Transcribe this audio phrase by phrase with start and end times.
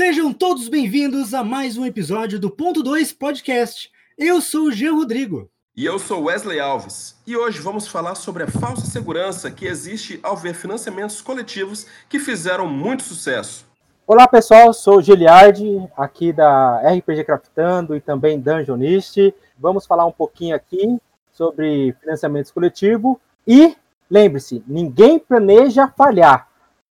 [0.00, 3.92] Sejam todos bem-vindos a mais um episódio do Ponto 2 Podcast.
[4.16, 5.50] Eu sou o Jean Rodrigo.
[5.76, 7.20] E eu sou Wesley Alves.
[7.26, 12.18] E hoje vamos falar sobre a falsa segurança que existe ao ver financiamentos coletivos que
[12.18, 13.66] fizeram muito sucesso.
[14.06, 19.34] Olá pessoal, sou o Giliardi, aqui da RPG Craftando e também Dungeonist.
[19.58, 20.98] Vamos falar um pouquinho aqui
[21.30, 23.76] sobre financiamentos coletivos e
[24.10, 26.48] lembre-se, ninguém planeja falhar.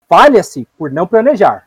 [0.10, 1.67] Falha-se por não planejar.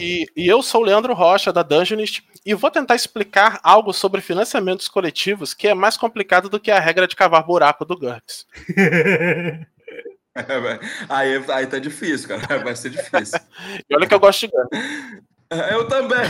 [0.00, 4.20] E, e, eu sou o Leandro Rocha, da Dungeonist, e vou tentar explicar algo sobre
[4.20, 8.46] financiamentos coletivos que é mais complicado do que a regra de cavar buraco do GURPS.
[11.08, 12.58] aí, aí tá difícil, cara.
[12.62, 13.40] Vai ser difícil.
[13.90, 14.78] e olha que eu gosto de GURPS.
[15.72, 16.28] Eu também.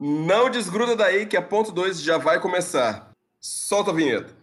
[0.00, 3.12] Não desgruda daí que a ponto 2 já vai começar.
[3.38, 4.34] Solta a vinheta.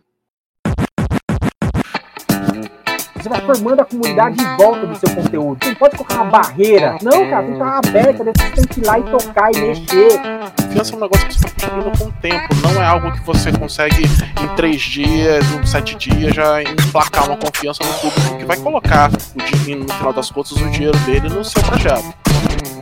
[3.20, 5.58] Você vai formando a comunidade em volta do seu conteúdo.
[5.62, 6.98] Você não pode colocar uma barreira.
[7.02, 10.22] Não, cara, tem que estar aberta, você tem que ir lá e tocar e mexer.
[10.56, 12.56] Confiança é um negócio que você está construindo com o tempo.
[12.64, 17.36] Não é algo que você consegue em três dias, em sete dias, já emplacar uma
[17.36, 21.28] confiança no público que vai colocar o dinheiro, no final das contas, o dinheiro dele
[21.28, 22.14] no seu projeto.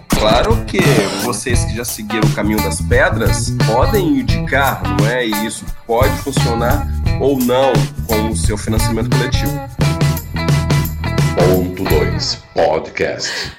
[0.10, 0.82] Claro que
[1.24, 5.26] vocês que já seguiram o caminho das pedras podem indicar, não é?
[5.26, 6.88] E isso pode funcionar
[7.20, 7.74] ou não
[8.08, 9.87] com o seu financiamento coletivo.
[11.38, 13.52] Ponto 2 Podcast.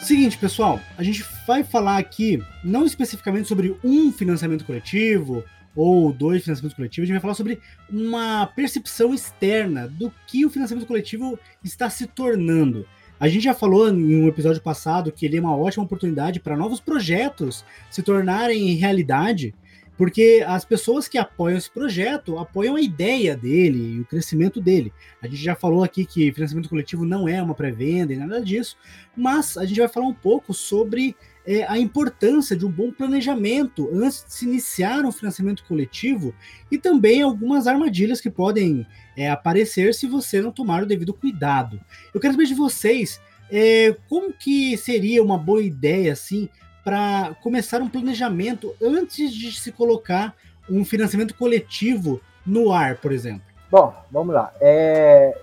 [0.00, 5.44] Seguinte, pessoal, a gente vai falar aqui não especificamente sobre um financiamento coletivo
[5.76, 7.60] ou dois financiamentos coletivos, a gente vai falar sobre
[7.90, 12.86] uma percepção externa do que o financiamento coletivo está se tornando.
[13.20, 16.56] A gente já falou em um episódio passado que ele é uma ótima oportunidade para
[16.56, 19.54] novos projetos se tornarem realidade
[19.98, 24.92] porque as pessoas que apoiam esse projeto apoiam a ideia dele e o crescimento dele.
[25.20, 28.76] A gente já falou aqui que financiamento coletivo não é uma pré-venda e nada disso,
[29.16, 33.90] mas a gente vai falar um pouco sobre é, a importância de um bom planejamento
[33.92, 36.32] antes de se iniciar um financiamento coletivo
[36.70, 41.80] e também algumas armadilhas que podem é, aparecer se você não tomar o devido cuidado.
[42.14, 43.20] Eu quero saber de vocês
[43.50, 46.48] é, como que seria uma boa ideia assim
[46.88, 50.34] para começar um planejamento antes de se colocar
[50.70, 53.42] um financiamento coletivo no ar, por exemplo?
[53.70, 54.54] Bom, vamos lá.
[54.58, 55.38] É,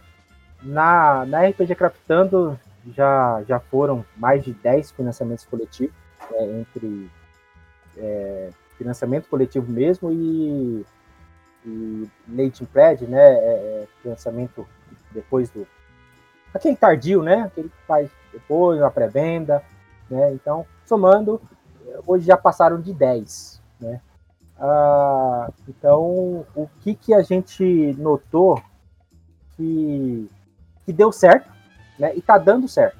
[0.63, 2.59] na, na RPG Craftando
[2.95, 5.93] já, já foram mais de 10 financiamentos coletivos,
[6.33, 7.11] é, entre
[7.95, 10.83] é, financiamento coletivo mesmo e,
[11.63, 13.21] e Late Pledge, né?
[13.21, 14.67] É, é, financiamento
[15.11, 15.67] depois do.
[16.51, 17.43] Aquele tardio, né?
[17.43, 19.61] Aquele que faz depois, uma pré-venda,
[20.09, 20.33] né?
[20.33, 21.41] Então, somando,
[22.05, 24.01] hoje já passaram de 10, né?
[24.57, 28.61] Ah, então, o que, que a gente notou
[29.55, 30.29] que,
[30.85, 31.49] que deu certo,
[31.99, 32.15] né?
[32.15, 32.97] E tá dando certo,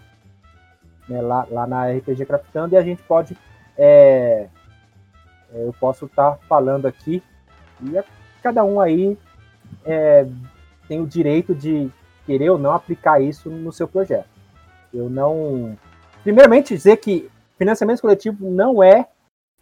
[1.07, 1.21] né?
[1.21, 3.37] Lá, lá na RPG Craftando e a gente pode,
[3.77, 4.47] é,
[5.53, 7.23] é eu posso estar tá falando aqui
[7.81, 8.03] e
[8.41, 9.17] cada um aí
[9.85, 10.27] é,
[10.87, 11.91] tem o direito de
[12.25, 14.29] querer ou não aplicar isso no seu projeto.
[14.93, 15.77] Eu não,
[16.25, 19.07] primeiramente dizer que financiamento coletivo não é,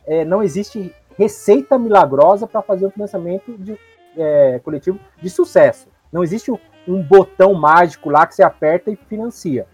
[0.07, 3.77] é não existe receita milagrosa para fazer um financiamento de,
[4.15, 5.89] é, coletivo de sucesso.
[6.09, 6.49] Não existe
[6.87, 9.67] um, botão mágico lá que você aperta e financia,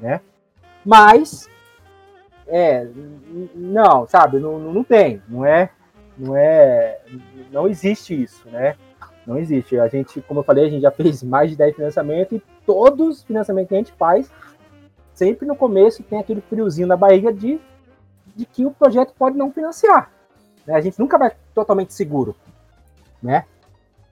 [0.00, 0.22] né?
[0.82, 1.46] Mas,
[2.48, 2.88] é,
[3.54, 5.68] não, sabe, não, não tem, não é,
[6.16, 7.00] não é,
[7.52, 8.76] não existe isso, né?
[9.26, 9.78] Não existe.
[9.78, 13.18] A gente, como eu falei, a gente já fez mais de 10 financiamentos e todos
[13.18, 14.30] os financiamentos que a gente faz
[15.20, 17.60] sempre no começo tem aquele friozinho na barriga de,
[18.34, 20.10] de que o projeto pode não financiar.
[20.66, 20.74] Né?
[20.74, 22.34] A gente nunca vai totalmente seguro,
[23.22, 23.44] né?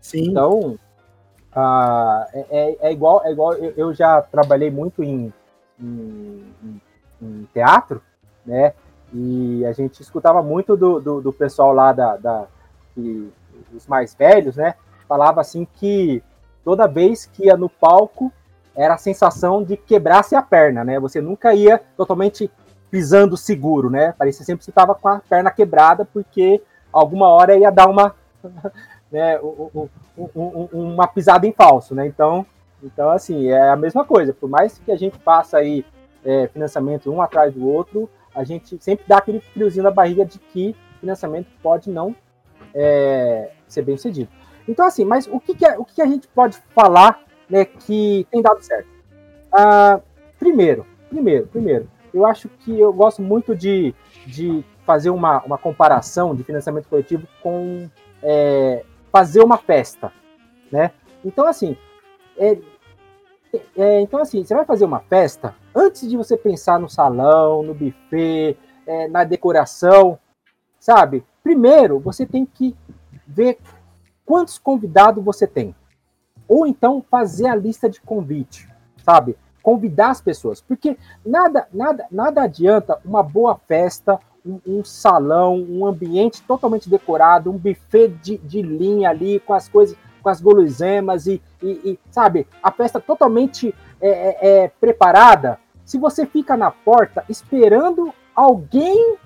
[0.02, 0.28] Sim.
[0.28, 0.78] Então,
[1.56, 5.32] uh, é, é, igual, é igual eu, eu já trabalhei muito em,
[5.80, 6.44] em,
[7.22, 8.02] em, teatro,
[8.44, 8.74] né?
[9.10, 12.47] E a gente escutava muito do, do, do pessoal lá da, da
[12.94, 13.32] que,
[13.74, 14.74] os mais velhos, né?
[15.08, 16.22] Falava assim que
[16.62, 18.30] toda vez que ia no palco
[18.78, 21.01] era a sensação de quebrasse a perna, né?
[21.01, 22.48] Você nunca ia totalmente
[22.89, 24.15] pisando seguro, né?
[24.16, 28.15] Parecia sempre que você estava com a perna quebrada, porque alguma hora ia dar uma,
[29.10, 29.36] né,
[30.72, 32.07] uma pisada em falso, né?
[32.07, 32.47] Então,
[32.80, 34.33] então, assim, é a mesma coisa.
[34.33, 35.84] Por mais que a gente faça aí
[36.24, 40.39] é, financiamento um atrás do outro, a gente sempre dá aquele friozinho na barriga de
[40.39, 42.15] que financiamento pode não
[42.72, 44.31] é, ser bem sucedido.
[44.69, 48.27] Então, assim, mas o que, que, é, o que a gente pode falar né, que
[48.30, 48.89] tem dado certo.
[49.53, 50.00] Ah,
[50.39, 53.95] primeiro, primeiro, primeiro, eu acho que eu gosto muito de,
[54.27, 57.89] de fazer uma, uma comparação de financiamento coletivo com
[58.22, 60.12] é, fazer uma festa,
[60.71, 60.92] né?
[61.24, 61.77] Então, assim,
[62.36, 62.59] é,
[63.77, 67.74] é, então, assim, você vai fazer uma festa, antes de você pensar no salão, no
[67.74, 68.56] buffet,
[68.86, 70.18] é, na decoração,
[70.78, 71.24] sabe?
[71.42, 72.77] Primeiro, você tem que
[73.27, 73.59] ver
[74.24, 75.74] quantos convidados você tem.
[76.48, 78.68] Ou então fazer a lista de convite,
[79.04, 79.36] sabe?
[79.62, 80.60] Convidar as pessoas.
[80.60, 87.50] Porque nada, nada, nada adianta uma boa festa, um, um salão, um ambiente totalmente decorado,
[87.50, 91.98] um buffet de, de linha ali, com as coisas com as guloseimas e, e, e,
[92.10, 95.59] sabe, a festa totalmente é, é, é, preparada.
[95.84, 99.16] Se você fica na porta esperando alguém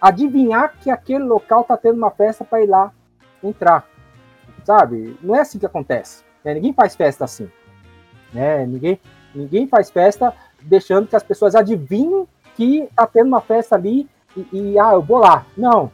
[0.00, 2.92] adivinhar que aquele local tá tendo uma festa para ir lá
[3.42, 3.86] entrar,
[4.64, 5.16] sabe?
[5.22, 6.24] Não é assim que acontece.
[6.44, 6.54] Né?
[6.54, 7.50] Ninguém faz festa assim,
[8.32, 8.66] né?
[8.66, 9.00] Ninguém,
[9.34, 12.26] ninguém faz festa deixando que as pessoas adivinhem
[12.56, 15.46] que tá tendo uma festa ali e, e ah, eu vou lá.
[15.56, 15.90] Não,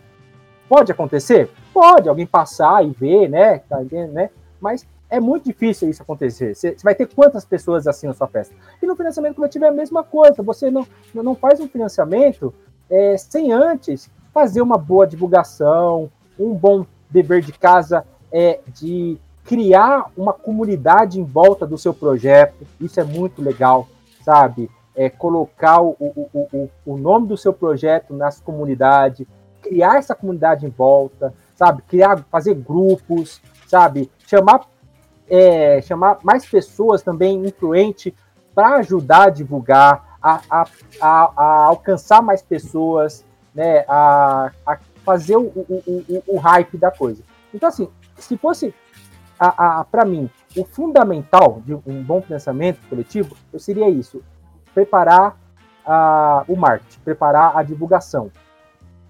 [0.69, 3.59] pode acontecer, Pode alguém passar e ver, né?
[3.59, 4.31] Tá entendendo, né?
[4.59, 6.55] Mas é muito difícil isso acontecer.
[6.55, 8.55] Você vai ter quantas pessoas assim na sua festa?
[8.83, 10.43] E no financiamento coletivo é a mesma coisa.
[10.43, 12.55] Você não, não faz um financiamento
[12.89, 18.07] é, sem antes fazer uma boa divulgação, um bom dever de casa
[18.39, 22.67] é, de criar uma comunidade em volta do seu projeto.
[22.79, 23.89] Isso é muito legal,
[24.23, 24.71] sabe?
[24.95, 29.27] É, colocar o, o, o, o nome do seu projeto nas comunidades,
[29.63, 31.81] criar essa comunidade em volta, sabe?
[31.89, 34.11] Criar, fazer grupos, sabe?
[34.27, 34.67] Chamar,
[35.31, 38.13] é, chamar mais pessoas também influentes
[38.55, 40.67] para ajudar a divulgar, a, a,
[41.01, 43.25] a, a, alcançar mais pessoas,
[43.55, 43.83] né?
[43.89, 47.23] A, a fazer o, o, o, o, hype da coisa.
[47.55, 48.75] Então, assim, se fosse
[49.39, 54.23] a, a, para mim o fundamental de um bom pensamento coletivo, eu seria isso:
[54.75, 55.39] preparar
[55.85, 58.31] a, o marketing, preparar a divulgação.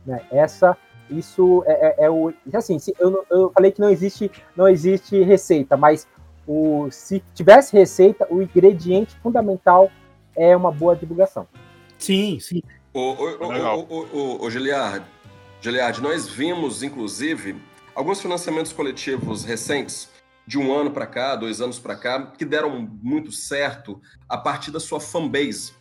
[0.04, 0.20] Né?
[0.30, 0.76] Essa
[1.10, 2.32] isso é, é, é o.
[2.52, 6.06] Assim, se, eu, eu falei que não existe, não existe receita, mas
[6.46, 9.90] o, se tivesse receita, o ingrediente fundamental
[10.34, 11.46] é uma boa divulgação.
[11.98, 12.62] Sim, sim.
[12.92, 15.04] Ô, ô, ô, Giliard,
[15.60, 17.56] Giliard, nós vimos, inclusive,
[17.96, 20.08] alguns financiamentos coletivos recentes,
[20.46, 24.70] de um ano para cá, dois anos para cá, que deram muito certo a partir
[24.70, 25.72] da sua fanbase,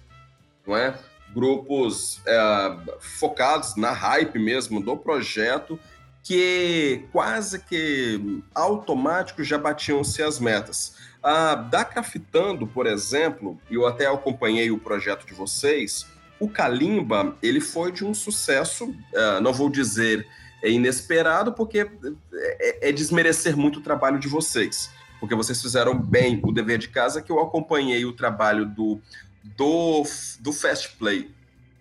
[0.65, 0.97] não é?
[1.35, 5.77] grupos é, focados na hype mesmo do projeto,
[6.23, 10.95] que quase que automático já batiam-se as metas.
[11.21, 16.07] A da Cafitando, por exemplo, eu até acompanhei o projeto de vocês,
[16.39, 20.25] o Kalimba, ele foi de um sucesso, uh, não vou dizer
[20.65, 21.88] é inesperado, porque
[22.33, 24.89] é, é, desmerecer muito o trabalho de vocês.
[25.19, 29.00] Porque vocês fizeram bem o dever de casa, que eu acompanhei o trabalho do
[29.56, 30.03] do,
[30.39, 31.29] do Fast Play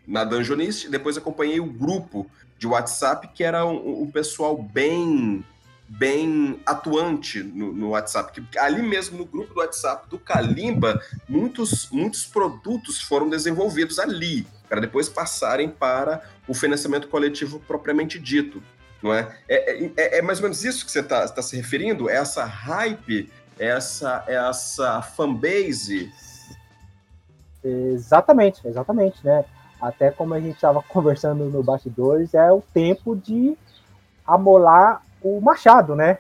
[0.07, 5.43] na Dungeonist, depois acompanhei o grupo de WhatsApp, que era um, um pessoal bem
[5.87, 8.41] bem atuante no, no, WhatsApp.
[8.41, 14.47] Que ali mesmo no grupo do WhatsApp do Kalimba, muitos, muitos produtos foram desenvolvidos ali,
[14.69, 18.63] para depois passarem para o financiamento coletivo propriamente dito.
[19.05, 19.37] Não é?
[19.47, 22.09] É, é, é mais ou menos isso que você está tá se referindo?
[22.09, 26.11] É essa hype, essa, essa fanbase
[27.65, 29.45] Exatamente, exatamente, né?
[29.81, 33.57] Até como a gente estava conversando no bastidores, é o tempo de
[34.27, 36.19] amolar o machado, né?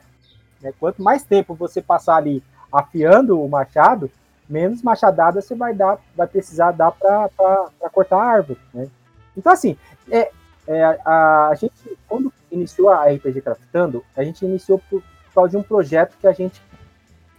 [0.62, 2.42] É, quanto mais tempo você passar ali
[2.72, 4.10] afiando o machado,
[4.48, 7.30] menos machadada você vai dar, vai precisar dar para
[7.92, 8.88] cortar a árvore, né?
[9.36, 9.76] Então assim,
[10.10, 10.30] é,
[10.66, 11.74] é a, a, gente
[12.08, 15.02] quando iniciou a RPG Craftando, a gente iniciou por,
[15.34, 16.62] causa de um projeto que a gente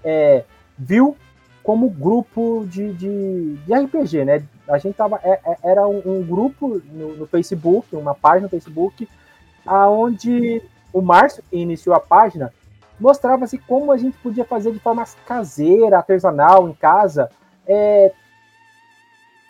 [0.04, 0.44] é,
[0.78, 1.16] viu
[1.64, 4.44] como grupo de, de, de, RPG, né?
[4.68, 8.50] A gente tava, é, é, era um, um grupo no, no, Facebook, uma página no
[8.50, 9.08] Facebook,
[9.66, 10.62] aonde
[10.94, 12.54] o Márcio, que iniciou a página,
[13.00, 17.30] mostrava-se como a gente podia fazer de forma caseira, artesanal, em casa,
[17.66, 18.12] é,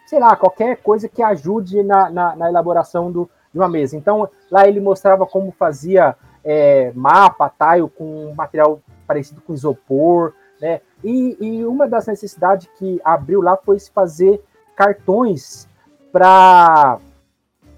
[0.06, 3.96] sei lá, qualquer coisa que ajude na, na, na, elaboração do, de uma mesa.
[3.96, 10.82] Então, lá ele mostrava como fazia é, mapa, tile com material parecido com isopor, né?
[11.02, 14.44] E, e uma das necessidades que abriu lá foi se fazer
[14.76, 15.70] cartões
[16.12, 17.00] para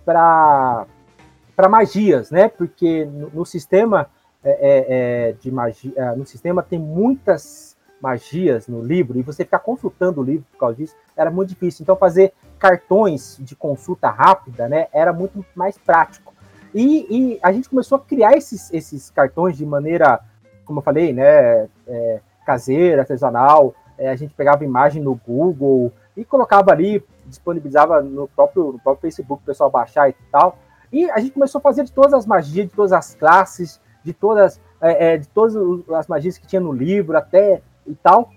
[0.03, 2.49] para magias, né?
[2.49, 4.09] Porque no, no sistema
[4.43, 4.85] é, é,
[5.29, 7.66] é, de magia, é, no sistema tem muitas
[8.01, 11.83] magias no livro e você ficar consultando o livro por causa disso era muito difícil.
[11.83, 14.87] Então fazer cartões de consulta rápida, né?
[14.91, 16.33] Era muito mais prático.
[16.73, 20.19] E, e a gente começou a criar esses, esses cartões de maneira,
[20.65, 21.67] como eu falei, né?
[21.87, 23.73] É, caseira, artesanal.
[23.97, 29.01] É, a gente pegava imagem no Google e colocava ali, disponibilizava no próprio, no próprio
[29.01, 30.57] Facebook, o pessoal baixar e tal.
[30.91, 34.13] E a gente começou a fazer de todas as magias, de todas as classes, de
[34.13, 35.55] todas, é, é, de todas
[35.93, 38.31] as magias que tinha no livro, até e tal.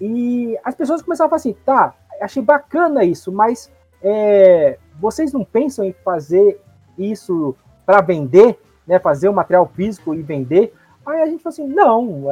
[0.00, 3.70] E as pessoas começaram a falar assim, tá, achei bacana isso, mas
[4.02, 6.60] é, vocês não pensam em fazer
[6.98, 7.54] isso
[7.84, 8.98] para vender, né?
[8.98, 10.74] Fazer o material físico e vender?
[11.04, 12.24] Aí a gente falou assim, não,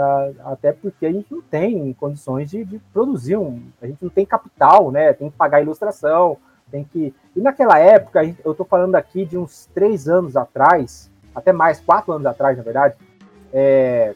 [0.44, 4.24] até porque a gente não tem condições de, de, produzir um, a gente não tem
[4.24, 5.12] capital, né?
[5.12, 6.36] Tem que pagar ilustração,
[6.70, 7.14] tem que.
[7.34, 12.12] E naquela época, eu estou falando aqui de uns três anos atrás, até mais, quatro
[12.12, 12.94] anos atrás, na verdade,
[13.52, 14.14] é,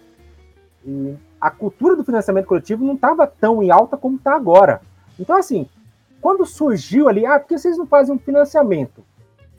[1.42, 4.80] a cultura do financiamento coletivo não estava tão em alta como está agora.
[5.18, 5.68] Então, assim,
[6.20, 9.04] quando surgiu ali, ah, por que vocês não fazem um financiamento?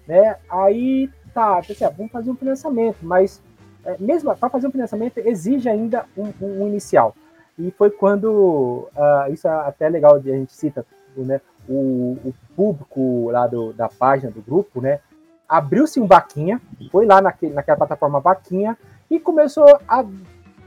[0.08, 0.38] Né?
[0.50, 3.42] Aí, tá, pensei, ah, vamos fazer um financiamento, mas
[3.84, 7.13] é, mesmo para fazer um financiamento exige ainda um, um, um inicial.
[7.60, 10.86] E foi quando, uh, isso é até legal de a gente cita,
[11.18, 15.02] né, o, o público lá do, da página do grupo, né,
[15.50, 18.78] abriu-se um vaquinha, foi lá naquele, naquela plataforma vaquinha
[19.10, 20.06] e começou a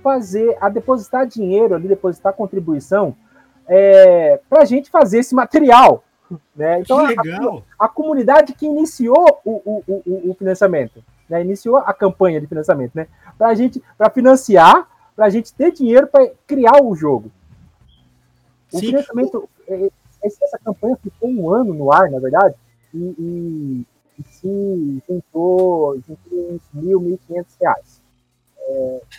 [0.06, 3.16] fazer, a depositar dinheiro ali, depositar contribuição
[3.66, 6.04] é, para a gente fazer esse material.
[6.54, 6.78] Né?
[6.78, 11.40] Então, a, a, comunidade que iniciou o, o, o, o financiamento, né?
[11.42, 13.08] iniciou a campanha de financiamento, né?
[13.36, 17.32] para a gente, para financiar, para a gente ter dinheiro para criar o jogo.
[18.72, 18.86] O Sim.
[18.86, 19.90] financiamento, é,
[20.22, 22.54] essa campanha ficou um ano no ar, na verdade,
[22.94, 23.86] e, e,
[24.20, 28.05] e se juntou, juntou uns mil, mil e quinhentos reais.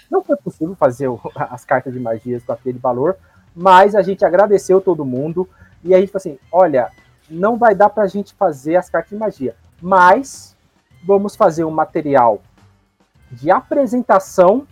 [0.10, 3.18] Não foi possível fazer o, as cartas de magias com aquele valor,
[3.56, 5.48] mas a gente agradeceu todo mundo
[5.84, 6.92] e a gente falou assim: olha,
[7.30, 10.56] não vai dar para a gente fazer as cartas de magia, mas
[11.06, 12.42] vamos fazer um material
[13.32, 14.68] de apresentação,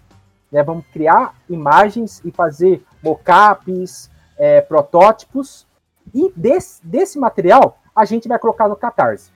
[0.51, 0.63] né?
[0.63, 5.65] Vamos criar imagens e fazer mockups, é, protótipos
[6.13, 9.31] e desse, desse material a gente vai colocar no Catarse.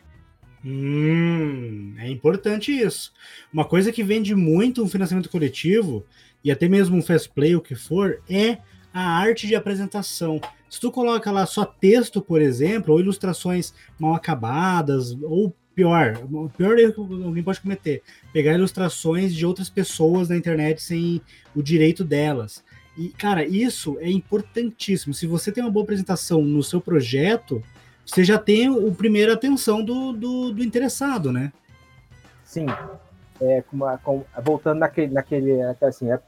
[0.64, 3.14] Hum, é importante isso.
[3.52, 6.06] Uma coisa que vende muito um financiamento coletivo,
[6.44, 8.58] e até mesmo um fast play, o que for, é
[8.94, 10.42] a arte de apresentação.
[10.70, 16.50] Se tu coloca lá só texto, por exemplo, ou ilustrações mal acabadas, ou pior, o
[16.50, 21.22] pior erro que alguém pode cometer, pegar ilustrações de outras pessoas na internet sem
[21.56, 22.64] o direito delas.
[22.98, 25.14] E, cara, isso é importantíssimo.
[25.14, 27.64] Se você tem uma boa apresentação no seu projeto,
[28.10, 31.52] você já tem o primeira atenção do, do, do interessado, né?
[32.44, 32.66] Sim.
[33.40, 36.20] É, com, com, voltando naquele, naquele assim, é,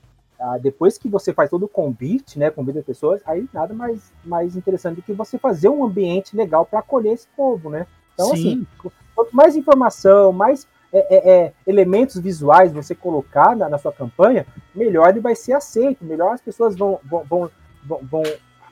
[0.62, 4.56] depois que você faz todo o convite, né, convida as pessoas, aí nada mais, mais
[4.56, 7.88] interessante do que você fazer um ambiente legal para acolher esse povo, né?
[8.14, 8.34] Então, Sim.
[8.34, 8.68] assim,
[9.16, 14.46] quanto mais informação, mais é, é, é, elementos visuais você colocar na, na, sua campanha,
[14.76, 17.50] melhor ele vai ser aceito, melhor as pessoas vão, vão,
[17.84, 18.24] vão, vão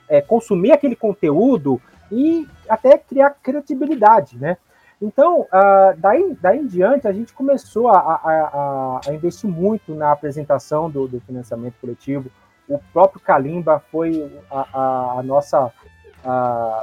[0.08, 4.56] é, consumir aquele conteúdo e até criar credibilidade, né?
[5.00, 9.94] Então, uh, daí, daí em diante, a gente começou a, a, a, a investir muito
[9.94, 12.30] na apresentação do, do, financiamento coletivo.
[12.68, 15.72] O próprio Kalimba foi a, nossa,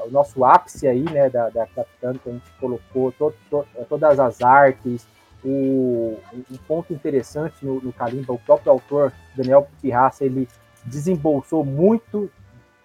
[0.06, 4.20] o nosso ápice aí, né, da, da Capitano, que a gente colocou to, to, todas
[4.20, 5.08] as artes.
[5.46, 10.50] O, um ponto interessante no, no Kalimba, o próprio autor, Daniel Pirraça, ele
[10.84, 12.30] desembolsou muito,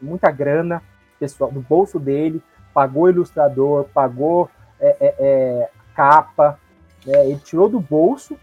[0.00, 0.82] muita grana
[1.22, 2.42] pessoal do bolso dele,
[2.74, 4.50] pagou ilustrador, pagou
[4.80, 6.58] é, é, é, capa,
[7.06, 7.26] né?
[7.26, 8.36] ele tirou do bolso,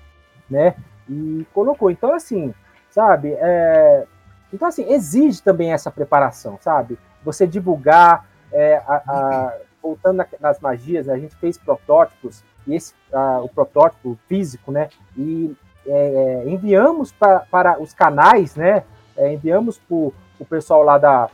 [0.50, 0.76] né?
[1.10, 1.92] E colocou.
[1.92, 2.54] Então, assim,
[2.90, 3.34] sabe?
[3.38, 4.06] É...
[4.54, 6.98] Então, assim, exige também essa preparação, sabe?
[7.24, 9.58] Você divulgar, é, a, a...
[9.84, 14.88] voltando nas magias, a gente fez protótipos, e esse, a, o protótipo físico, né?
[15.18, 15.54] E
[15.86, 18.84] é, enviamos pra, para os canais, né?
[19.34, 21.30] enviamos para o pessoal lá da,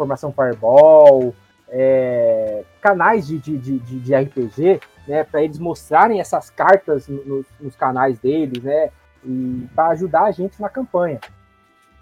[0.00, 1.34] Formação Fireball,
[1.68, 7.76] é, canais de, de, de, de, RPG, né, para eles mostrarem essas cartas no, nos
[7.76, 8.88] canais deles, né,
[9.22, 11.20] e para ajudar a gente na campanha.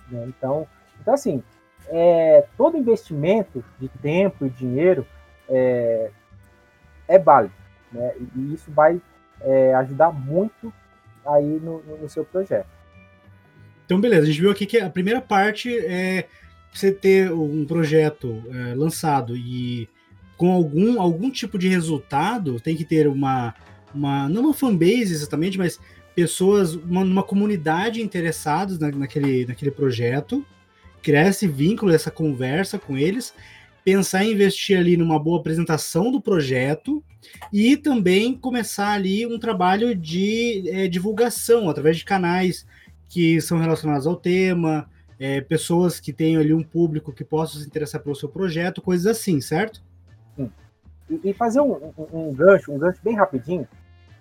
[0.09, 0.27] Né?
[0.29, 0.65] Então,
[1.01, 1.43] então, assim,
[1.89, 5.05] é, todo investimento de tempo e dinheiro
[5.49, 6.11] é,
[7.09, 7.55] é válido,
[7.91, 9.01] né, e isso vai
[9.41, 10.73] é, ajudar muito
[11.27, 12.69] aí no, no seu projeto.
[13.85, 16.29] Então, beleza, a gente viu aqui que a primeira parte é
[16.73, 19.89] você ter um projeto é, lançado e
[20.37, 23.55] com algum, algum tipo de resultado, tem que ter uma,
[23.93, 25.81] uma não uma fanbase exatamente, mas
[26.15, 30.45] pessoas, uma, uma comunidade interessadas na, naquele, naquele projeto,
[31.03, 33.35] criar esse vínculo, essa conversa com eles,
[33.85, 37.03] pensar em investir ali numa boa apresentação do projeto
[37.53, 42.67] e também começar ali um trabalho de é, divulgação através de canais
[43.09, 47.67] que são relacionados ao tema, é, pessoas que tenham ali um público que possa se
[47.67, 49.83] interessar pelo seu projeto, coisas assim, certo?
[50.37, 50.51] Sim.
[51.11, 53.67] E, e fazer um, um, um, gancho, um gancho bem rapidinho.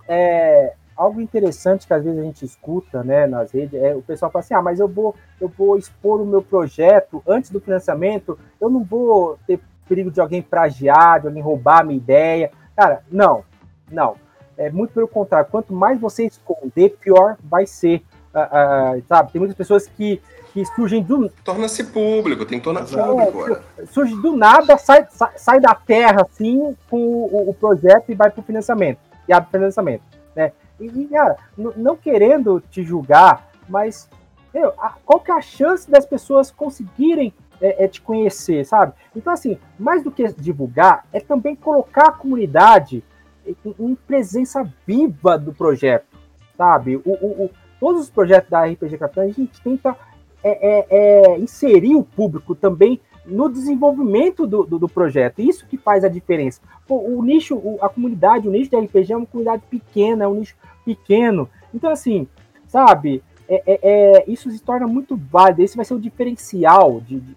[0.07, 4.31] É, algo interessante que às vezes a gente escuta, né, nas redes, é o pessoal
[4.31, 8.39] fala assim: "Ah, mas eu vou eu vou expor o meu projeto antes do financiamento,
[8.59, 12.51] eu não vou ter perigo de alguém plagiar, de alguém roubar a minha ideia".
[12.75, 13.43] Cara, não.
[13.91, 14.15] Não.
[14.57, 18.01] É muito pelo contrário, quanto mais você esconder, pior vai ser.
[18.33, 19.31] Uh, uh, sabe?
[19.31, 20.21] Tem muitas pessoas que,
[20.57, 21.29] que surgem do.
[21.43, 23.61] Torna-se público, tem que tornar público.
[23.77, 28.15] É, surge do nada, sai, sai, sai, da terra assim com o, o projeto e
[28.15, 28.99] vai para o financiamento.
[29.27, 30.01] E abre financiamento.
[30.35, 30.51] Né?
[30.79, 34.09] E, cara, não querendo te julgar, mas
[34.51, 38.93] meu, a, qual que é a chance das pessoas conseguirem é, é, te conhecer, sabe?
[39.15, 43.03] Então, assim, mais do que divulgar, é também colocar a comunidade
[43.45, 46.17] em, em presença viva do projeto,
[46.57, 46.95] sabe?
[46.97, 47.49] O, o, o,
[47.79, 49.95] todos os projetos da RPG Capitã, a gente tenta
[50.43, 55.39] é, é, é, inserir o público também no desenvolvimento do, do, do, projeto.
[55.39, 56.61] Isso que faz a diferença.
[56.87, 60.27] Pô, o nicho, o, a comunidade, o nicho da RPG é uma comunidade pequena, é
[60.27, 61.49] um nicho pequeno.
[61.73, 62.27] Então, assim,
[62.67, 65.61] sabe, é, é, é, isso se torna muito válido.
[65.61, 67.35] Esse vai ser o diferencial de, de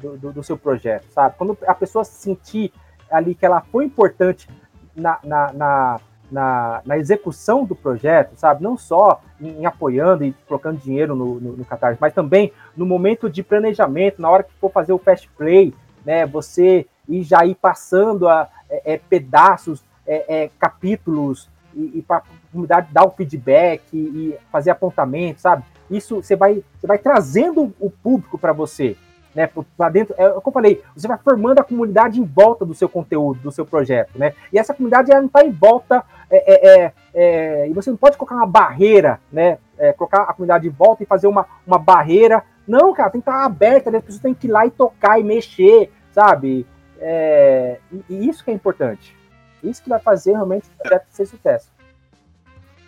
[0.00, 1.36] do, do, seu projeto, sabe?
[1.38, 2.72] Quando a pessoa sentir
[3.10, 4.48] ali que ela foi importante
[4.94, 6.00] na, na, na,
[6.30, 8.62] na, na execução do projeto, sabe?
[8.62, 12.84] Não só em, em apoiando e colocando dinheiro no, no, no Catarse, mas também no
[12.84, 16.26] momento de planejamento, na hora que for fazer o fast play, né?
[16.26, 22.18] Você ir já ir passando a, é, é pedaços, é, é, capítulos e, e para
[22.18, 25.64] a comunidade dar o feedback e, e fazer apontamento, sabe?
[25.90, 28.96] Isso você vai, você vai trazendo o público para você,
[29.34, 29.48] né?
[29.76, 32.74] Para dentro, é o que eu falei, você vai formando a comunidade em volta do
[32.74, 34.34] seu conteúdo, do seu projeto, né?
[34.52, 37.96] E essa comunidade ela não está em volta, é, é, é, é, e você não
[37.96, 39.58] pode colocar uma barreira, né?
[39.78, 42.44] É, colocar a comunidade em volta e fazer uma, uma barreira.
[42.66, 43.98] Não, cara, tem que estar aberta, né?
[43.98, 46.66] as pessoas têm que ir lá e tocar e mexer, sabe?
[47.00, 49.16] E, e isso que é importante.
[49.62, 51.70] Isso que vai fazer realmente o projeto ser sucesso.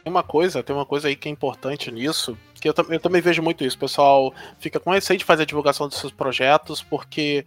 [0.03, 3.21] Tem uma coisa, tem uma coisa aí que é importante nisso, que eu, eu também
[3.21, 3.77] vejo muito isso.
[3.77, 7.45] O pessoal fica com receio de fazer a divulgação dos seus projetos, porque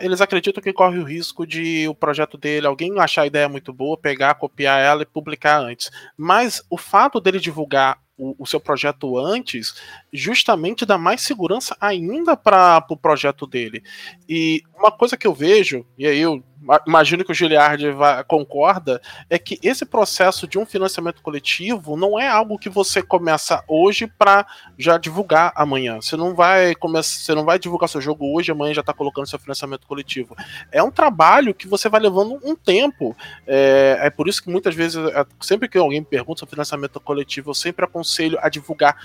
[0.00, 3.72] eles acreditam que corre o risco de o projeto dele, alguém achar a ideia muito
[3.72, 5.90] boa, pegar, copiar ela e publicar antes.
[6.16, 9.74] Mas o fato dele divulgar o, o seu projeto antes,
[10.12, 13.82] justamente dá mais segurança ainda para o pro projeto dele.
[14.28, 16.42] E uma coisa que eu vejo, e aí eu
[16.86, 17.82] imagino que o Giliard
[18.26, 23.62] concorda, é que esse processo de um financiamento coletivo não é algo que você começa
[23.68, 24.46] hoje para
[24.78, 26.00] já divulgar amanhã.
[26.00, 29.26] Você não vai começar, você não vai divulgar seu jogo hoje, amanhã já está colocando
[29.26, 30.36] seu financiamento coletivo.
[30.72, 33.16] É um trabalho que você vai levando um tempo.
[33.46, 36.98] É, é por isso que muitas vezes, é, sempre que alguém me pergunta sobre financiamento
[37.00, 38.96] coletivo, eu sempre aconselho a divulgar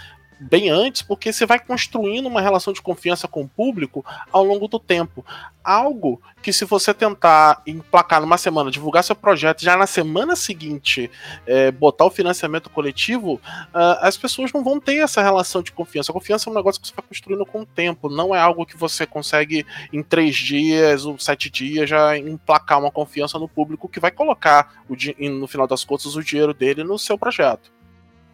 [0.41, 4.67] bem antes, porque você vai construindo uma relação de confiança com o público ao longo
[4.67, 5.23] do tempo.
[5.63, 11.12] Algo que, se você tentar emplacar numa semana, divulgar seu projeto, já na semana seguinte
[11.45, 16.12] é, botar o financiamento coletivo, uh, as pessoas não vão ter essa relação de confiança.
[16.12, 18.65] A confiança é um negócio que você vai construindo com o tempo, não é algo
[18.65, 23.88] que você consegue em três dias ou sete dias já emplacar uma confiança no público
[23.88, 24.84] que vai colocar,
[25.19, 27.71] no final das contas, o dinheiro dele no seu projeto.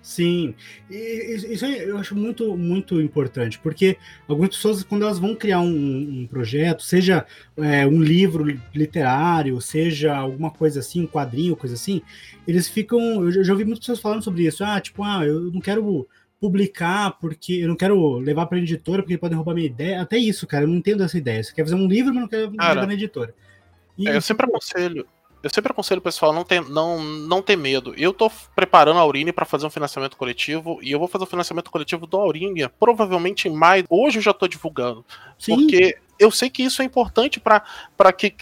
[0.01, 0.55] Sim,
[0.89, 6.21] e isso eu acho muito, muito importante, porque algumas pessoas, quando elas vão criar um,
[6.21, 7.25] um projeto, seja
[7.57, 12.01] é, um livro literário, seja alguma coisa assim, um quadrinho, coisa assim,
[12.47, 12.99] eles ficam.
[13.25, 14.63] Eu já ouvi muitas pessoas falando sobre isso.
[14.63, 16.07] Ah, tipo, ah, eu não quero
[16.39, 20.01] publicar porque eu não quero levar para editora porque podem roubar minha ideia.
[20.01, 21.43] Até isso, cara, eu não entendo essa ideia.
[21.43, 23.35] Você quer fazer um livro, mas não quer levar na editora.
[23.97, 25.05] E, é, eu sempre aconselho
[25.41, 27.93] eu sempre aconselho o pessoal não ter, não, não ter medo.
[27.95, 31.27] Eu tô preparando a Aurine para fazer um financiamento coletivo e eu vou fazer o
[31.27, 33.85] um financiamento coletivo do Aurinha provavelmente em maio.
[33.89, 35.05] Hoje eu já tô divulgando.
[35.37, 35.55] Sim.
[35.55, 38.33] Porque eu sei que isso é importante para que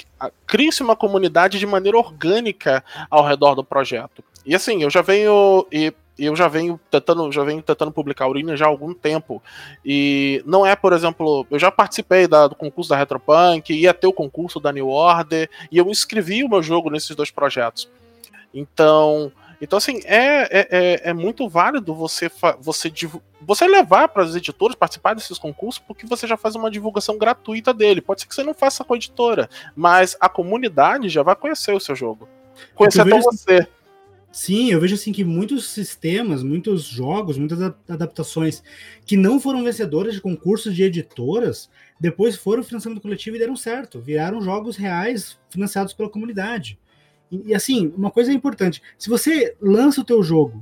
[0.48, 4.24] crie-se uma comunidade de maneira orgânica ao redor do projeto.
[4.46, 5.66] E assim, eu já venho.
[5.72, 9.44] E eu já venho tentando, já venho tentando publicar Urina já há algum tempo.
[9.84, 14.08] E não é, por exemplo, eu já participei da, do concurso da Retropunk, ia ter
[14.08, 17.90] o concurso da New Order, e eu inscrevi o meu jogo nesses dois projetos.
[18.54, 22.92] Então, então assim, é, é, é, é muito válido você, você,
[23.42, 27.74] você levar para as editoras participar desses concursos, porque você já faz uma divulgação gratuita
[27.74, 28.02] dele.
[28.02, 31.74] Pode ser que você não faça com a editora, mas a comunidade já vai conhecer
[31.74, 32.28] o seu jogo.
[32.74, 33.68] Conhecer até você.
[34.36, 38.62] Sim, eu vejo assim que muitos sistemas, muitos jogos, muitas adaptações
[39.06, 43.98] que não foram vencedoras de concursos de editoras, depois foram financiamento coletivo e deram certo,
[43.98, 46.78] viraram jogos reais financiados pela comunidade.
[47.32, 50.62] E, e assim, uma coisa importante, se você lança o teu jogo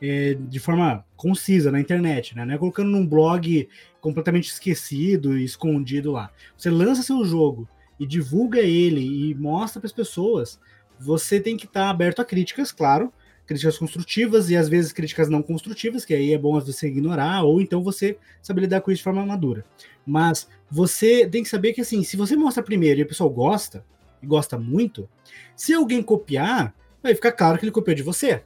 [0.00, 3.68] é, de forma concisa na internet, né, não é colocando num blog
[4.00, 7.68] completamente esquecido e escondido lá, você lança seu jogo
[8.00, 10.58] e divulga ele e mostra para as pessoas
[11.02, 13.12] você tem que estar tá aberto a críticas, claro,
[13.46, 17.60] críticas construtivas e às vezes críticas não construtivas, que aí é bom você ignorar, ou
[17.60, 19.64] então você saber lidar com isso de forma madura.
[20.06, 23.84] Mas você tem que saber que assim, se você mostra primeiro e o pessoal gosta,
[24.22, 25.08] e gosta muito,
[25.56, 28.42] se alguém copiar, vai ficar claro que ele copiou de você.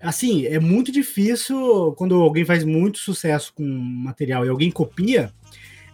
[0.00, 5.32] Assim, é muito difícil quando alguém faz muito sucesso com material e alguém copia,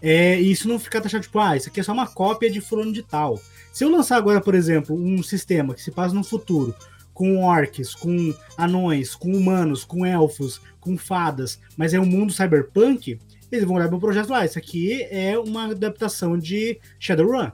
[0.02, 2.92] é, isso não ficar taxado tipo, ah, isso aqui é só uma cópia de fulano
[2.92, 3.40] de tal.
[3.72, 6.74] Se eu lançar agora, por exemplo, um sistema que se passa no futuro,
[7.12, 13.18] com orcs, com anões, com humanos, com elfos, com fadas, mas é um mundo cyberpunk,
[13.52, 14.32] eles vão olhar para o projeto.
[14.32, 17.50] Ah, isso aqui é uma adaptação de Shadowrun.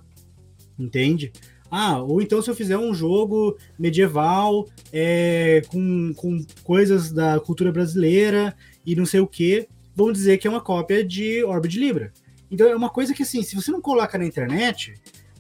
[0.79, 1.33] Entende?
[1.71, 7.73] Ah, ou então se eu fizer um jogo medieval é, com, com coisas da cultura
[7.73, 8.55] brasileira
[8.85, 12.13] e não sei o que, vão dizer que é uma cópia de Orb de Libra.
[12.51, 14.95] Então é uma coisa que assim, se você não coloca na internet,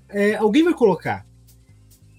[0.08, 1.26] é, alguém vai colocar.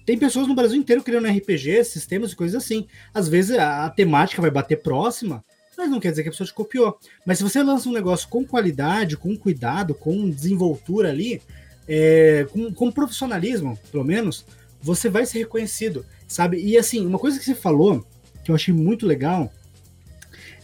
[0.06, 2.86] Tem pessoas no Brasil inteiro criando RPG, sistemas e coisas assim.
[3.12, 5.44] Às vezes a, a temática vai bater próxima,
[5.76, 6.98] mas não quer dizer que a pessoa te copiou.
[7.26, 11.42] Mas se você lança um negócio com qualidade, com cuidado, com desenvoltura ali,
[11.86, 14.44] é, com, com profissionalismo, pelo menos,
[14.80, 16.58] você vai ser reconhecido, sabe?
[16.58, 18.04] E assim, uma coisa que você falou,
[18.44, 19.52] que eu achei muito legal,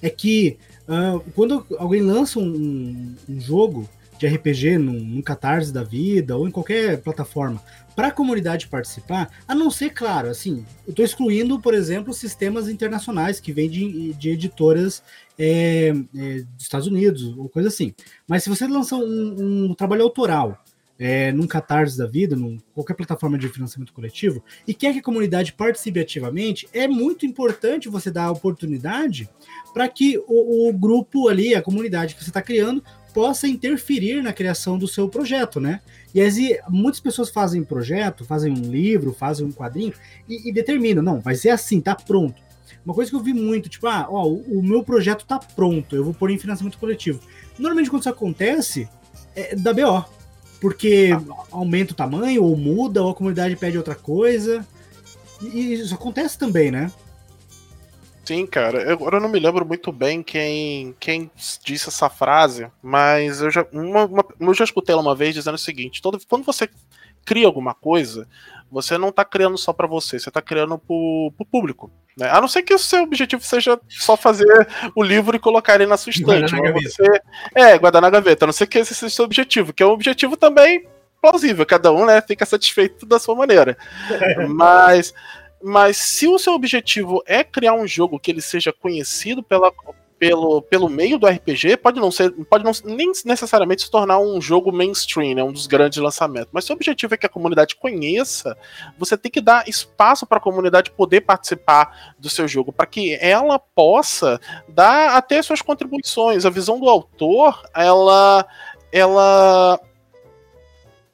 [0.03, 0.59] é que
[0.89, 6.51] uh, quando alguém lança um, um jogo de RPG num Catarse da vida ou em
[6.51, 7.63] qualquer plataforma
[7.95, 12.69] para a comunidade participar, a não ser, claro, assim, eu estou excluindo, por exemplo, sistemas
[12.69, 15.03] internacionais que vêm de, de editoras
[15.39, 17.95] é, é, dos Estados Unidos ou coisa assim.
[18.27, 20.61] Mas se você lança um, um trabalho autoral
[20.99, 25.03] é, num Catarse da vida, num qualquer plataforma de financiamento coletivo, e quer que a
[25.03, 29.29] comunidade participe ativamente, é muito importante você dar a oportunidade
[29.73, 32.83] para que o, o, grupo ali, a comunidade que você está criando,
[33.15, 35.81] possa interferir na criação do seu projeto, né?
[36.13, 39.95] E aí, muitas pessoas fazem projeto, fazem um livro, fazem um quadrinho
[40.29, 42.43] e, e determinam, não, vai ser assim, tá pronto.
[42.85, 45.97] Uma coisa que eu vi muito, tipo, ah, ó, o, o meu projeto tá pronto,
[45.97, 47.21] eu vou pôr em financiamento coletivo.
[47.59, 48.89] Normalmente, quando isso acontece,
[49.35, 50.05] é da BO
[50.65, 51.11] porque
[51.53, 54.67] aumenta o tamanho, ou muda, ou a comunidade pede outra coisa.
[55.43, 56.91] E isso acontece também, né?
[58.25, 58.93] Sim, cara.
[58.93, 61.31] Agora eu não me lembro muito bem quem, quem
[61.63, 65.57] disse essa frase, mas eu já, uma, uma, eu já escutei ela uma vez dizendo
[65.57, 66.69] o seguinte: todo, quando você
[67.25, 68.29] cria alguma coisa,
[68.71, 71.91] você não está criando só para você, você está criando para o público.
[72.17, 72.29] Né?
[72.31, 75.87] A não ser que o seu objetivo seja só fazer o livro e colocar ele
[75.87, 76.55] na sua estante.
[76.83, 77.03] Você,
[77.55, 78.45] é, guardar na gaveta.
[78.45, 80.87] A não ser que esse seja o seu objetivo, que é um objetivo também
[81.21, 81.65] plausível.
[81.65, 83.77] Cada um né, fica satisfeito da sua maneira.
[84.49, 85.15] Mas.
[85.67, 89.73] Mas se o seu objetivo é criar um jogo que ele seja conhecido pela,
[90.19, 94.39] pelo, pelo meio do RPG, pode não ser, pode não nem necessariamente se tornar um
[94.43, 96.51] jogo mainstream, né, um dos grandes lançamentos.
[96.53, 98.55] Mas se o objetivo é que a comunidade conheça,
[98.99, 103.15] você tem que dar espaço para a comunidade poder participar do seu jogo, para que
[103.19, 106.45] ela possa dar até suas contribuições.
[106.45, 108.47] A visão do autor, ela
[108.93, 109.81] ela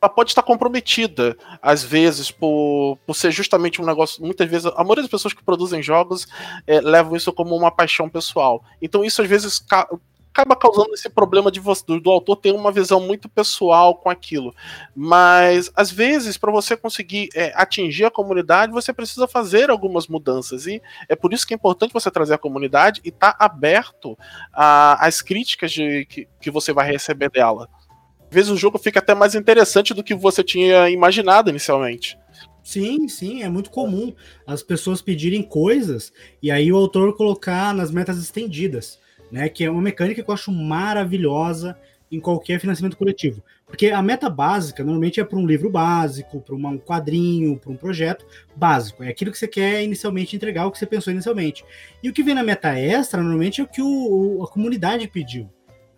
[0.02, 4.24] ela pode estar comprometida, às vezes, por, por ser justamente um negócio.
[4.24, 6.26] Muitas vezes, a maioria das pessoas que produzem jogos
[6.66, 8.64] é, levam isso como uma paixão pessoal.
[8.80, 9.86] Então, isso às vezes ca
[10.32, 14.08] acaba causando esse problema de você, do, do, autor ter uma visão muito pessoal com
[14.08, 14.54] aquilo.
[14.94, 20.68] Mas, às vezes, para você conseguir é, atingir a comunidade, você precisa fazer algumas mudanças.
[20.68, 24.16] E é por isso que é importante você trazer a comunidade e estar tá aberto
[24.52, 27.68] às críticas de, que, que você vai receber dela
[28.30, 32.18] vezes o jogo fica até mais interessante do que você tinha imaginado inicialmente.
[32.62, 34.14] Sim, sim, é muito comum
[34.46, 36.12] as pessoas pedirem coisas
[36.42, 38.98] e aí o autor colocar nas metas estendidas,
[39.30, 39.48] né?
[39.48, 41.76] Que é uma mecânica que eu acho maravilhosa
[42.10, 43.42] em qualquer financiamento coletivo.
[43.66, 47.76] Porque a meta básica normalmente é para um livro básico, para um quadrinho, para um
[47.76, 49.04] projeto básico.
[49.04, 51.64] É aquilo que você quer inicialmente entregar, o que você pensou inicialmente.
[52.02, 55.48] E o que vem na meta extra normalmente é o que o, a comunidade pediu.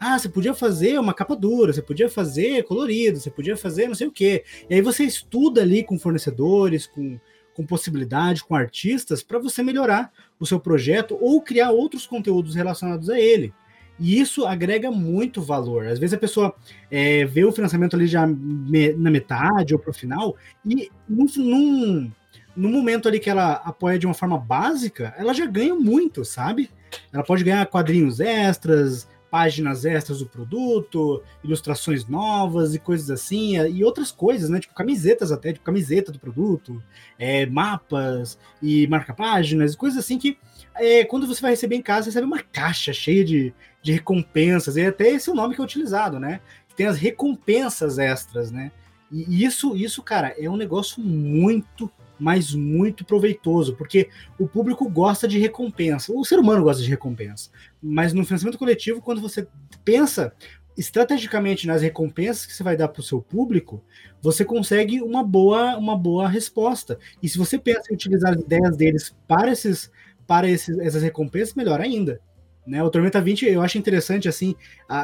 [0.05, 3.95] Ah, você podia fazer uma capa dura, você podia fazer colorido, você podia fazer não
[3.95, 4.43] sei o quê.
[4.69, 7.21] E aí você estuda ali com fornecedores, com,
[7.55, 13.09] com possibilidade, com artistas, para você melhorar o seu projeto ou criar outros conteúdos relacionados
[13.09, 13.55] a ele.
[13.97, 15.87] E isso agrega muito valor.
[15.87, 16.53] Às vezes a pessoa
[16.91, 20.35] é, vê o financiamento ali já me, na metade ou para o final,
[20.67, 22.12] e num, num,
[22.57, 26.69] no momento ali que ela apoia de uma forma básica, ela já ganha muito, sabe?
[27.12, 33.83] Ela pode ganhar quadrinhos extras, páginas extras do produto, ilustrações novas e coisas assim, e
[33.83, 34.61] outras coisas, né?
[34.61, 36.83] Tipo camisetas até, tipo camiseta do produto,
[37.18, 40.37] é, mapas e marca-páginas, coisas assim que
[40.75, 44.85] é, quando você vai receber em casa, recebe uma caixa cheia de, de recompensas, e
[44.85, 46.42] até esse é o nome que é utilizado, né?
[46.77, 48.71] Tem as recompensas extras, né?
[49.11, 55.27] E isso, isso, cara, é um negócio muito mas muito proveitoso, porque o público gosta
[55.27, 56.12] de recompensa.
[56.12, 57.51] O ser humano gosta de recompensa.
[57.83, 59.46] Mas no financiamento coletivo, quando você
[59.85, 60.33] pensa
[60.77, 63.83] estrategicamente nas recompensas que você vai dar para o seu público,
[64.20, 66.98] você consegue uma boa, uma boa resposta.
[67.22, 69.90] E se você pensa em utilizar as ideias deles para, esses,
[70.27, 72.20] para esses, essas recompensas, melhor ainda.
[72.66, 72.83] Né?
[72.83, 74.55] O Tormenta 20 eu acho interessante assim,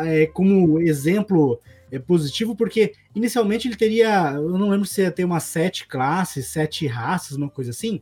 [0.04, 5.24] é, como exemplo é, positivo, porque inicialmente ele teria, eu não lembro se ia ter
[5.24, 8.00] umas sete classes, sete raças, uma coisa assim.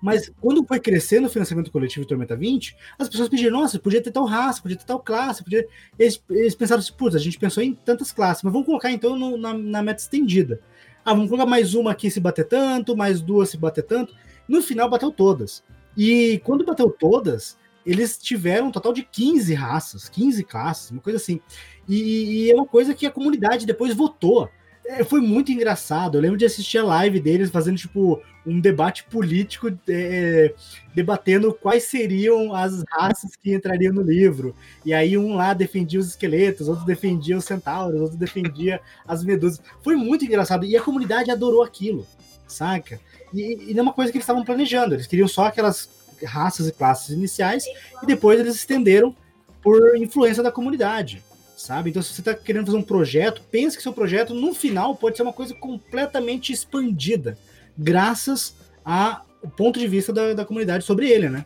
[0.00, 4.02] Mas quando foi crescendo o financiamento coletivo do Tormenta 20, as pessoas pediram, nossa, podia
[4.02, 5.66] ter tal raça, podia ter tal classe, podia...
[5.98, 9.16] Eles, eles pensaram assim, putz, a gente pensou em tantas classes, mas vamos colocar então
[9.16, 10.60] no, na, na meta estendida.
[11.04, 14.14] Ah, vamos colocar mais uma aqui se bater tanto, mais duas se bater tanto.
[14.48, 15.62] No final bateu todas.
[15.96, 17.58] E quando bateu todas,
[17.88, 21.40] eles tiveram um total de 15 raças, 15 classes, uma coisa assim.
[21.88, 24.46] E, e é uma coisa que a comunidade depois votou.
[24.86, 26.18] É, foi muito engraçado.
[26.18, 30.54] Eu lembro de assistir a live deles fazendo, tipo, um debate político, é,
[30.94, 34.54] debatendo quais seriam as raças que entrariam no livro.
[34.84, 39.62] E aí um lá defendia os esqueletos, outro defendia os centauros, outro defendia as medusas.
[39.82, 40.66] Foi muito engraçado.
[40.66, 42.06] E a comunidade adorou aquilo,
[42.46, 43.00] saca?
[43.32, 44.94] E, e é uma coisa que eles estavam planejando.
[44.94, 47.64] Eles queriam só aquelas raças e classes iniciais,
[48.02, 49.14] e depois eles estenderam
[49.62, 51.22] por influência da comunidade,
[51.56, 51.90] sabe?
[51.90, 55.16] Então, se você está querendo fazer um projeto, pense que seu projeto, no final, pode
[55.16, 57.36] ser uma coisa completamente expandida,
[57.76, 58.54] graças
[58.84, 59.22] ao
[59.56, 61.44] ponto de vista da, da comunidade sobre ele, né?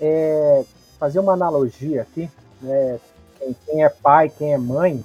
[0.00, 0.64] É,
[0.98, 2.98] fazer uma analogia aqui, né?
[3.38, 5.04] Quem, quem, é pai, quem é mãe,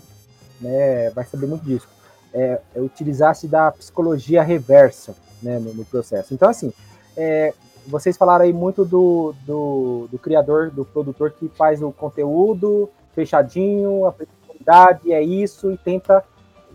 [0.59, 1.87] né, vai saber muito disso.
[2.33, 6.33] É, é utilizar-se da psicologia reversa né, no, no, processo.
[6.33, 6.73] Então, assim,
[7.15, 7.53] é,
[7.87, 14.05] vocês falaram aí muito do, do, do, criador, do produtor que faz o conteúdo fechadinho,
[14.05, 16.23] a profundidade, é isso, e tenta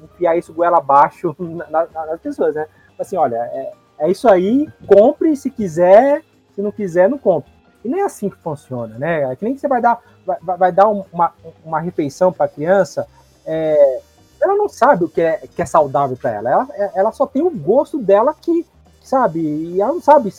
[0.02, 2.66] enfiar isso goela abaixo na, na, nas pessoas, né?
[2.98, 6.22] Assim, olha, é, é isso aí, compre se quiser,
[6.54, 7.50] se não quiser, não compre.
[7.84, 9.22] E não é assim que funciona, né?
[9.22, 11.32] É que nem que você vai dar, vai, vai dar uma,
[11.64, 13.06] uma refeição para a criança,
[13.46, 14.00] é,
[14.40, 16.50] ela não sabe o que é, que é saudável para ela.
[16.50, 16.92] ela.
[16.94, 18.64] Ela só tem o gosto dela que,
[19.08, 20.32] sabe, e ela não sabe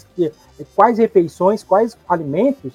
[0.76, 2.74] quais refeições, quais alimentos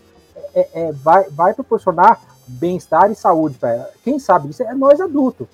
[0.54, 3.90] é, é, vai, vai proporcionar bem-estar e saúde para ela.
[4.02, 5.46] Quem sabe disso é nós adultos.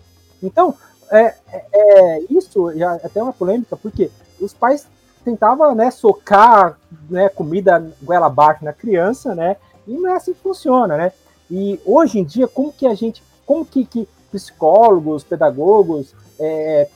[0.43, 0.75] Então,
[1.11, 4.87] é, é, é isso já é até uma polêmica, porque os pais
[5.25, 9.57] tentavam né, socar né, comida goela abaixo na criança, né?
[9.87, 11.13] E não é assim que funciona, né?
[11.51, 16.89] E hoje em dia, como que a gente, como que, que psicólogos, pedagogos, é,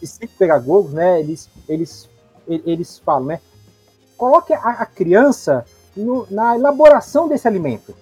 [0.00, 1.20] psicopedagogos, né?
[1.20, 2.08] Eles, eles,
[2.48, 3.40] eles falam, né?
[4.18, 5.64] coloque a, a criança
[5.96, 7.94] no, na elaboração desse alimento,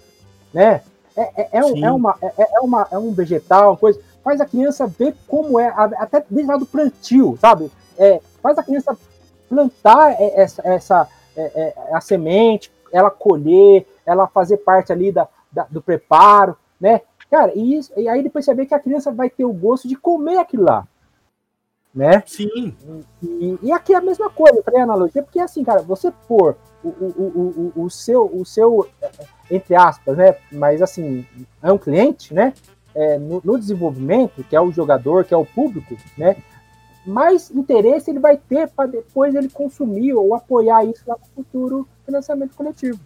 [0.53, 0.81] né?
[1.15, 4.01] É, é, é, um, é, uma, é, é, uma, é um vegetal, uma coisa.
[4.25, 7.71] Faz a criança ver como é, até desde lá do plantio, sabe?
[7.97, 8.97] É, faz a criança
[9.49, 15.67] plantar essa, essa é, é, a semente, ela colher, ela fazer parte ali da, da,
[15.71, 17.03] do preparo, né?
[17.31, 19.89] Cara, e, isso, e aí depois você vê que a criança vai ter o gosto
[19.89, 20.87] de comer aquilo lá
[21.97, 22.23] né?
[22.27, 22.77] Sim.
[23.23, 26.55] E, e, aqui é a mesma coisa, para analogia, porque assim, cara, você pôr
[26.85, 28.87] o, o, o, o, seu, o seu,
[29.51, 30.37] entre aspas, né?
[30.53, 31.27] Mas assim,
[31.63, 32.53] é um cliente, né?
[32.95, 36.37] É, no, no, desenvolvimento, que é o jogador, que é o público, né?
[37.07, 41.89] Mais interesse ele vai ter para depois ele consumir ou apoiar isso lá no futuro
[42.05, 43.01] financiamento coletivo.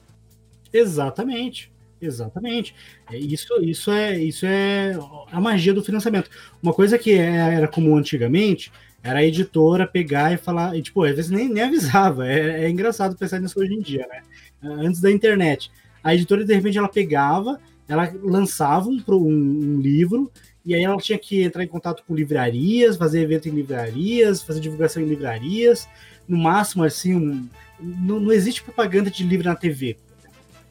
[0.72, 1.72] Exatamente.
[2.00, 2.74] Exatamente.
[3.10, 4.96] É, isso, isso, é, isso é
[5.30, 6.30] a magia do financiamento.
[6.62, 11.02] Uma coisa que é, era comum antigamente era a editora pegar e falar, e, tipo,
[11.02, 12.26] às vezes nem, nem avisava.
[12.28, 14.22] É, é engraçado pensar nisso hoje em dia, né?
[14.62, 15.70] Antes da internet.
[16.02, 20.30] A editora, de repente, ela pegava, ela lançava um, um, um livro,
[20.64, 24.60] e aí ela tinha que entrar em contato com livrarias, fazer evento em livrarias, fazer
[24.60, 25.88] divulgação em livrarias.
[26.28, 27.48] No máximo, assim, um,
[27.80, 29.96] não, não existe propaganda de livro na TV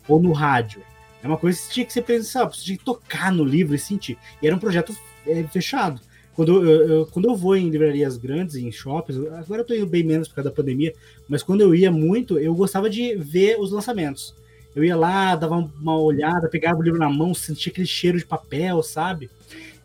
[0.08, 0.82] ou no rádio.
[1.22, 3.80] É uma coisa que tinha que ser pensado, você tinha que tocar no livro e
[3.80, 4.18] sentir.
[4.42, 4.96] E era um projeto
[5.28, 6.00] é, fechado.
[6.34, 9.86] Quando eu, eu, quando eu vou em livrarias grandes, em shoppings, agora eu tô indo
[9.86, 10.94] bem menos por causa da pandemia,
[11.28, 14.34] mas quando eu ia muito, eu gostava de ver os lançamentos.
[14.74, 18.26] Eu ia lá, dava uma olhada, pegava o livro na mão, sentia aquele cheiro de
[18.26, 19.30] papel, sabe?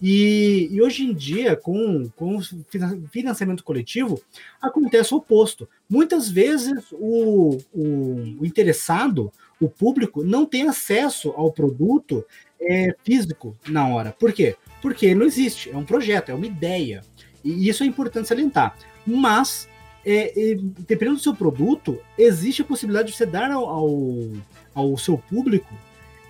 [0.01, 2.39] E, e, hoje em dia, com, com
[3.11, 4.21] financiamento coletivo,
[4.61, 5.69] acontece o oposto.
[5.89, 12.25] Muitas vezes o, o, o interessado, o público não tem acesso ao produto
[12.61, 14.13] é, físico na hora.
[14.13, 14.57] Por quê?
[14.81, 17.03] Porque não existe, é um projeto, é uma ideia.
[17.43, 18.77] E isso é importante salientar.
[19.07, 19.69] Mas,
[20.05, 23.89] é, é, dependendo do seu produto, existe a possibilidade de você dar ao, ao,
[24.75, 25.73] ao seu público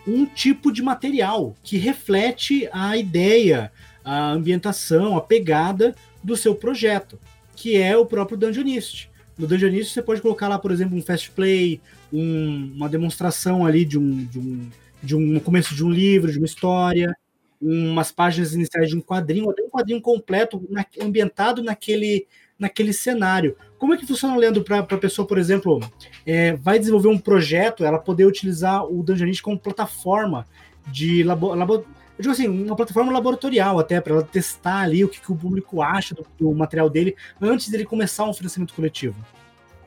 [0.06, 3.72] um tipo de material que reflete a ideia,
[4.04, 7.18] a ambientação, a pegada do seu projeto,
[7.56, 9.08] que é o próprio Dungeonist.
[9.38, 11.80] no Dungeonist você pode colocar lá, por exemplo, um fast play,
[12.14, 14.70] um, uma demonstração ali de um, de um
[15.04, 17.14] de um começo de um livro, de uma história,
[17.60, 22.26] umas páginas iniciais de um quadrinho, até um quadrinho completo na, ambientado naquele,
[22.58, 23.56] naquele cenário.
[23.78, 25.80] Como é que funciona, Leandro, para a pessoa, por exemplo,
[26.26, 30.46] é, vai desenvolver um projeto, ela poder utilizar o Dungeonist como plataforma
[30.86, 35.08] de labo, labo, eu digo assim, uma plataforma laboratorial até, para ela testar ali o
[35.08, 39.16] que, que o público acha do, do, material dele antes dele começar um financiamento coletivo.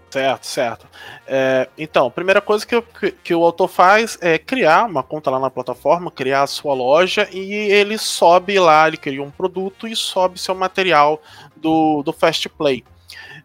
[0.09, 0.87] Certo, certo.
[1.27, 5.29] É, então, a primeira coisa que, que, que, o autor faz é criar uma conta
[5.29, 9.85] lá na plataforma, criar a sua loja e ele sobe lá, ele cria um produto
[9.85, 11.21] e sobe seu material
[11.57, 12.85] do, do Fast Play.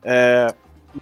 [0.05, 0.55] É,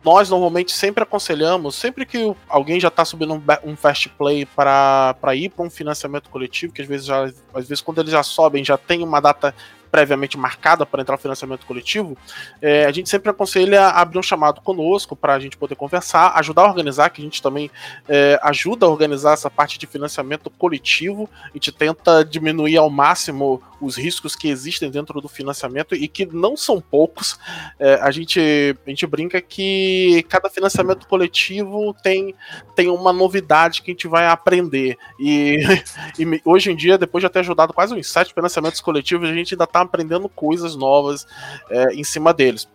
[0.05, 5.17] nós normalmente sempre aconselhamos, sempre que alguém já está subindo um, um, fast play para
[5.35, 8.65] ir para um financiamento coletivo, que às vezes, já, às vezes quando eles já sobem
[8.65, 9.55] já tem uma data
[9.91, 12.17] previamente marcada para entrar no financiamento coletivo,
[12.63, 16.63] é, a gente sempre aconselha abrir um chamado conosco para a gente poder conversar, ajudar
[16.63, 17.71] a organizar, que a gente também
[18.09, 23.63] é, ajuda a organizar essa parte de financiamento coletivo, a gente tenta diminuir ao máximo
[23.81, 27.39] os riscos que existem dentro do financiamento e que não são poucos.
[27.79, 28.39] É, a, gente,
[28.87, 32.35] a gente brinca que cada financiamento coletivo tem,
[32.77, 34.99] tem uma novidade que a gente vai aprender.
[35.19, 35.59] E,
[36.19, 39.55] e hoje em dia, depois de ter ajudado quase uns sete financiamentos coletivos, a gente
[39.55, 41.27] ainda está aprendendo coisas novas
[41.71, 42.69] é, em cima deles.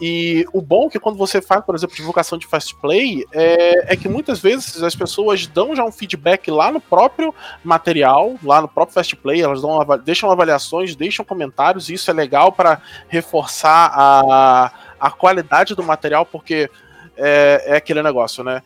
[0.00, 3.92] E o bom é que quando você faz, por exemplo, divulgação de fast play, é,
[3.92, 8.62] é, que muitas vezes as pessoas dão já um feedback lá no próprio material, lá
[8.62, 12.80] no próprio fast play, elas dão, deixam avaliações, deixam comentários, e isso é legal para
[13.08, 16.70] reforçar a, a qualidade do material, porque
[17.22, 18.62] é, é, aquele negócio, né?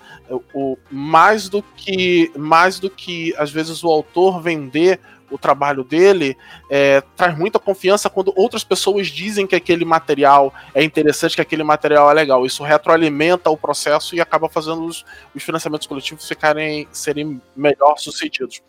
[0.52, 6.36] O, mais do que mais do que às vezes o autor vender o trabalho dele
[6.70, 11.64] é, traz muita confiança quando outras pessoas dizem que aquele material é interessante, que aquele
[11.64, 12.44] material é legal.
[12.46, 18.62] Isso retroalimenta o processo e acaba fazendo os, os financiamentos coletivos ficarem serem melhor sucedidos.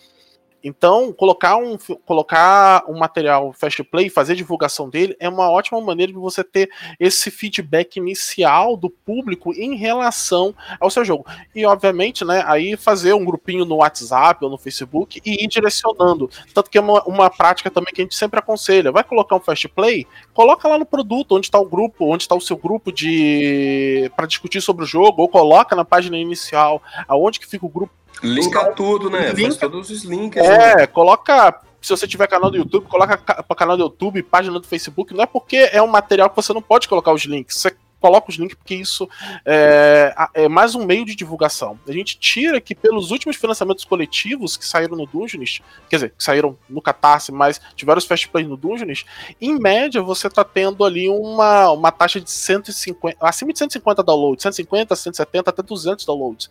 [0.68, 6.12] Então, colocar um, colocar um material fast play, fazer divulgação dele, é uma ótima maneira
[6.12, 11.24] de você ter esse feedback inicial do público em relação ao seu jogo.
[11.54, 16.32] E, obviamente, né, aí fazer um grupinho no WhatsApp ou no Facebook e ir direcionando.
[16.52, 18.92] Tanto que é uma, uma prática também que a gente sempre aconselha.
[18.92, 22.34] Vai colocar um fast play, coloca lá no produto onde está o grupo, onde está
[22.34, 27.40] o seu grupo de para discutir sobre o jogo, ou coloca na página inicial, aonde
[27.40, 29.32] que fica o grupo Linka tudo, né?
[29.32, 30.44] Linka, Faz todos os links.
[30.44, 30.88] É, né?
[30.88, 31.62] coloca.
[31.82, 35.14] Se você tiver canal do YouTube, coloca para canal do YouTube, página do Facebook.
[35.14, 37.58] Não é porque é um material que você não pode colocar os links.
[37.58, 37.76] Você
[38.06, 39.10] coloca os links porque isso
[39.44, 41.80] é, é, mais um meio de divulgação.
[41.88, 46.24] A gente tira que pelos últimos financiamentos coletivos que saíram no Dungeons, quer dizer, que
[46.24, 49.06] saíram no Catarse, mas tiveram os fast plays no Dungeons,
[49.42, 54.44] em média você está tendo ali uma, uma taxa de 150, acima de 150 downloads,
[54.44, 56.50] 150, 170, até 200 downloads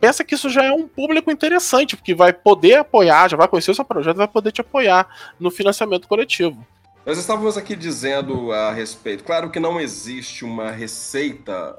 [0.00, 3.70] pensa que isso já é um público interessante, porque vai poder apoiar, já vai conhecer
[3.70, 6.64] o seu projeto, vai poder te apoiar no financiamento coletivo.
[7.06, 11.76] Nós estávamos aqui dizendo a respeito, claro que não existe uma receita,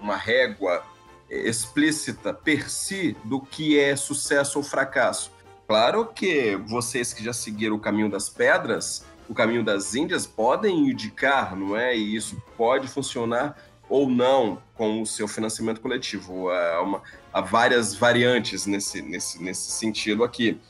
[0.00, 0.82] uma régua
[1.30, 5.30] explícita per si do que é sucesso ou fracasso.
[5.66, 10.88] Claro que vocês que já seguiram o caminho das pedras, o caminho das Índias, podem
[10.88, 11.96] indicar, não é?
[11.96, 13.56] E isso pode funcionar
[13.88, 16.50] ou não com o seu financiamento coletivo.
[16.50, 20.60] Há, uma, há várias variantes nesse, nesse, nesse sentido aqui.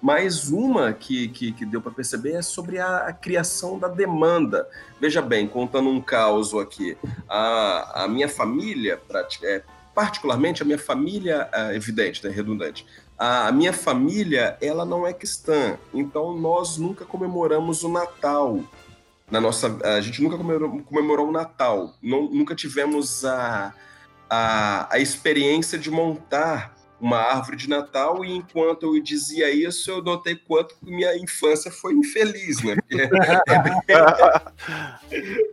[0.00, 4.68] Mas uma que, que, que deu para perceber é sobre a, a, criação da demanda.
[5.00, 6.96] Veja bem, contando um caos aqui,
[7.28, 9.00] a, a minha família,
[9.42, 9.62] é,
[9.94, 12.86] particularmente a minha família, é evidente, né, redundante,
[13.18, 18.60] a, a minha família, ela não é cristã, então nós nunca comemoramos o Natal.
[19.30, 23.72] Na nossa, a gente nunca comemorou, comemorou o Natal, não, nunca tivemos a,
[24.28, 30.02] a, a experiência de montar uma árvore de Natal e enquanto eu dizia isso, eu
[30.02, 32.76] notei quanto minha infância foi infeliz, né?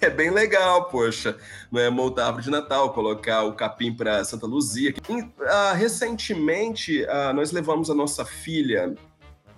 [0.00, 1.36] É bem, legal, poxa,
[1.70, 4.94] não é montar árvore de Natal, colocar o capim para Santa Luzia.
[5.08, 8.94] Uh, recentemente, uh, nós levamos a nossa filha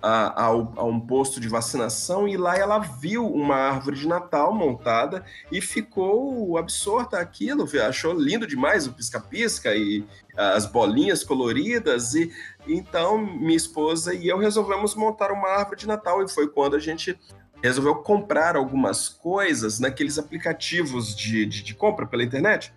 [0.03, 5.23] a, a, um posto de vacinação e lá ela viu uma árvore de Natal montada
[5.49, 12.29] e ficou absorta aquilo, achou lindo demais o pisca-pisca e as bolinhas coloridas e
[12.67, 16.79] então minha esposa e eu resolvemos montar uma árvore de Natal e foi quando a
[16.79, 17.17] gente
[17.63, 22.73] resolveu comprar algumas coisas naqueles aplicativos de, de, de compra pela internet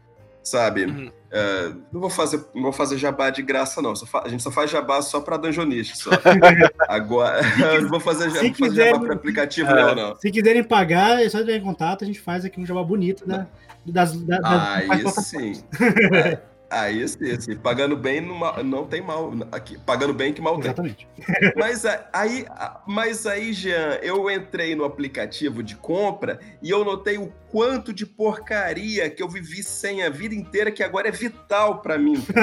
[0.47, 0.85] sabe?
[0.85, 1.11] Uhum.
[1.31, 3.95] É, não vou fazer, não vou fazer jabá de graça, não.
[3.97, 5.99] Fa, a gente só faz jabá só para Dungeonist.
[5.99, 6.11] Só.
[6.89, 7.41] Agora,
[7.83, 10.17] não vou fazer, jabá, fazer jabá para aplicativo, não, não.
[10.17, 13.29] Se quiserem pagar, é só entrar em contato, a gente faz aqui um jabá bonito,
[13.29, 13.47] né?
[13.85, 15.65] Das, das, das Aí sim.
[16.71, 16.77] É.
[16.79, 19.33] Aí sim, pagando bem não, não tem mal.
[19.53, 21.07] Aqui, pagando bem que mal Exatamente.
[21.17, 21.53] tem.
[21.57, 22.47] Mas aí,
[22.87, 28.05] mas aí, Jean, eu entrei no aplicativo de compra e eu notei o quanto de
[28.05, 32.23] porcaria que eu vivi sem a vida inteira, que agora é vital para mim.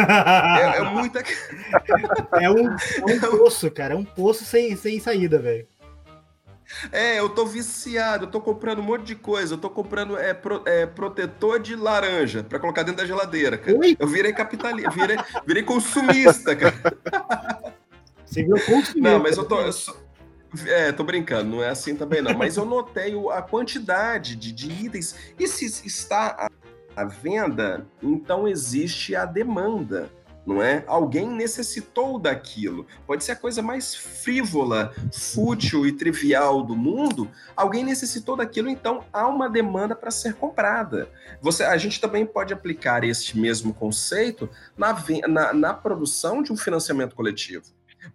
[0.53, 1.23] É, é muita.
[2.39, 2.69] é um,
[3.09, 3.93] é um poço, cara.
[3.93, 5.67] É um poço sem, sem saída, velho.
[6.91, 9.53] É, eu tô viciado, eu tô comprando um monte de coisa.
[9.53, 13.77] Eu tô comprando é, pro, é protetor de laranja para colocar dentro da geladeira, cara.
[13.77, 13.95] Ui?
[13.99, 16.75] Eu virei capitalista, virei, virei consumista, cara.
[18.25, 18.99] Você viu consumista?
[18.99, 19.61] Não, mas eu tô.
[19.61, 19.95] Eu sou,
[20.67, 22.33] é, tô brincando, não é assim também não.
[22.33, 25.15] Mas eu notei a quantidade de, de itens.
[25.39, 26.49] E se está
[26.95, 30.11] à venda, então existe a demanda
[30.45, 30.83] não é?
[30.87, 32.85] Alguém necessitou daquilo.
[33.07, 37.29] Pode ser a coisa mais frívola, fútil e trivial do mundo.
[37.55, 41.09] Alguém necessitou daquilo, então há uma demanda para ser comprada.
[41.41, 44.95] Você, a gente também pode aplicar este mesmo conceito na,
[45.27, 47.65] na, na produção de um financiamento coletivo.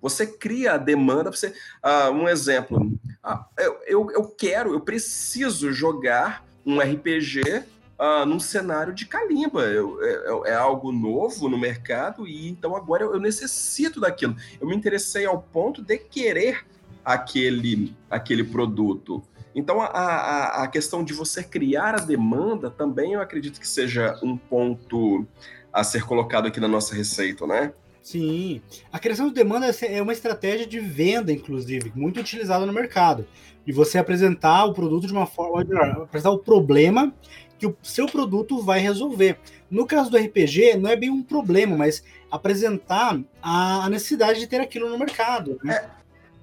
[0.02, 1.30] Você cria a demanda.
[1.30, 1.48] Você,
[1.82, 2.78] uh, um exemplo.
[3.24, 7.64] Uh, eu, eu, eu quero, eu preciso jogar um RPG
[7.98, 9.62] uh, num cenário de calimba.
[9.64, 9.98] Eu,
[10.44, 14.36] é, é, algo novo no mercado e então agora eu, eu, necessito daquilo.
[14.60, 16.64] Eu me interessei ao ponto de querer
[17.04, 19.22] aquele, aquele produto.
[19.54, 24.18] Então a, a, a questão de você criar a demanda também eu acredito que seja
[24.22, 25.26] um ponto
[25.72, 27.72] a ser colocado aqui na nossa receita, né?
[28.02, 28.62] Sim.
[28.90, 33.26] A criação de demanda é uma estratégia de venda, inclusive, muito utilizada no mercado.
[33.66, 35.60] E você apresentar o produto de uma forma,
[36.04, 37.12] apresentar o problema
[37.58, 39.38] que o seu produto vai resolver.
[39.70, 44.60] No caso do RPG, não é bem um problema, mas apresentar a necessidade de ter
[44.60, 45.58] aquilo no mercado.
[45.62, 45.84] Né?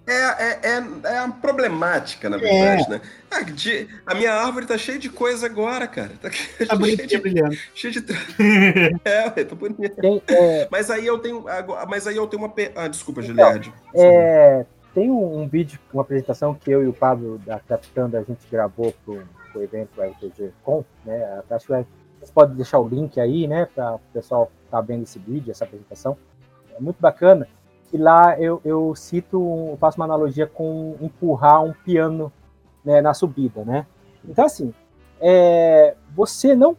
[0.07, 2.89] É, é, é, é a problemática, na verdade, é.
[2.89, 3.01] né?
[3.32, 6.11] Ah, de, a minha árvore tá cheia de coisa agora, cara.
[6.22, 7.57] Tá, tá cheia de, brilhando.
[7.74, 8.05] Cheia de.
[9.03, 9.95] é, tá bonito.
[9.95, 10.68] Tem, é...
[10.70, 11.45] Mas aí eu tenho.
[11.89, 12.53] Mas aí eu tenho uma.
[12.76, 13.74] Ah, desculpa, Giliard.
[13.95, 18.22] É, tem um, um, vídeo, uma apresentação que eu e o Pablo da Capitã a
[18.22, 19.24] gente gravou pro
[19.58, 21.41] o evento RPG Com, né?
[21.49, 21.86] Acho que
[22.22, 25.51] você pode deixar o link aí, né, para o pessoal estar tá vendo esse vídeo,
[25.51, 26.18] essa apresentação.
[26.76, 27.47] É muito bacana.
[27.93, 32.32] E lá eu, eu cito, faço uma analogia com empurrar um piano
[32.84, 33.86] né, na subida, né?
[34.28, 34.74] Então, assim,
[35.22, 36.76] é, você não,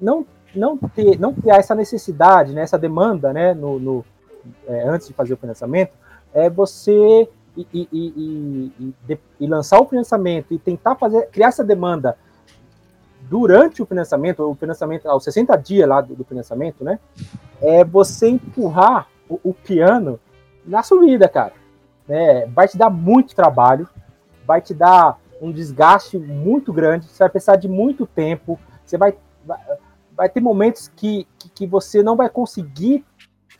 [0.00, 4.04] não, não, ter, não criar essa necessidade, né, essa demanda, né, no, no
[4.66, 5.92] é, antes de fazer o financiamento,
[6.32, 8.72] é você e, e,
[9.08, 12.16] e, e, lançar o financiamento e tentar fazer criar essa demanda
[13.22, 16.98] durante o financiamento, o financiamento aos 60 dias lá do, do financiamento, né?
[17.60, 20.20] É você empurrar o, o, piano
[20.64, 21.54] na subida, cara.
[22.06, 22.46] Né?
[22.46, 23.88] Vai te dar muito trabalho,
[24.46, 29.16] vai te dar um desgaste muito grande, você vai precisar de muito tempo, você vai,
[29.44, 29.58] vai,
[30.14, 33.04] vai ter momentos que, que, que, você não vai conseguir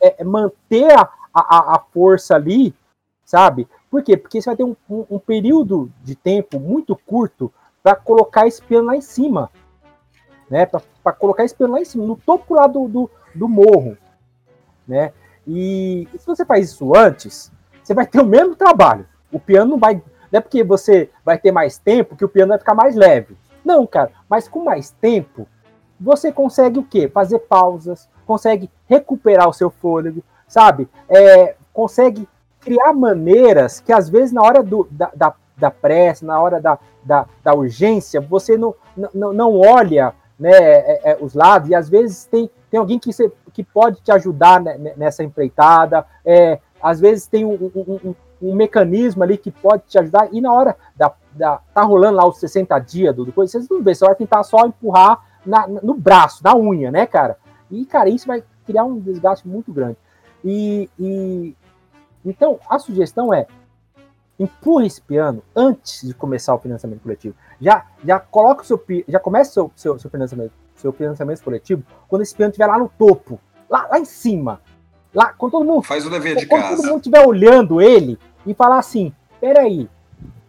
[0.01, 2.73] é, manter a, a, a força ali,
[3.23, 3.67] sabe?
[3.89, 4.17] Por quê?
[4.17, 8.61] Porque você vai ter um, um, um período de tempo muito curto para colocar esse
[8.61, 9.49] piano lá em cima.
[10.49, 10.65] Né?
[10.65, 13.97] Para colocar esse piano lá em cima, no topo lá do, do, do morro.
[14.87, 15.13] Né?
[15.45, 19.07] E, e se você faz isso antes, você vai ter o mesmo trabalho.
[19.31, 19.95] O piano não vai.
[20.29, 23.37] Não é porque você vai ter mais tempo que o piano vai ficar mais leve.
[23.63, 25.47] Não, cara, mas com mais tempo,
[25.99, 27.07] você consegue o quê?
[27.07, 30.89] Fazer pausas, consegue recuperar o seu fôlego, sabe?
[31.09, 32.27] É, consegue
[32.59, 36.77] criar maneiras que, às vezes, na hora do, da, da, da pressa, na hora da,
[37.03, 38.75] da, da urgência, você não,
[39.13, 43.09] não, não olha né, é, é, os lados, e às vezes tem, tem alguém que,
[43.53, 44.61] que pode te ajudar
[44.95, 49.97] nessa empreitada, é, às vezes tem um, um, um, um, mecanismo ali que pode te
[49.97, 53.53] ajudar, e na hora da, da tá rolando lá os 60 dias do, do coisa,
[53.53, 57.37] vocês não vê, você vai tentar só empurrar na, no braço, na unha, né, cara?
[57.71, 59.97] E, cara, isso vai criar um desgaste muito grande.
[60.43, 61.55] E, e,
[62.25, 63.47] então, a sugestão é
[64.39, 67.35] empurre esse piano antes de começar o financiamento coletivo.
[67.59, 71.83] Já, já coloca o seu já começa o seu, seu, seu, financiamento, seu financiamento coletivo
[72.07, 73.39] quando esse piano estiver lá no topo,
[73.69, 74.61] lá, lá em cima.
[75.13, 76.75] Lá, quando todo mundo faz o dever de quando casa.
[76.75, 79.89] todo mundo estiver olhando ele e falar assim: peraí,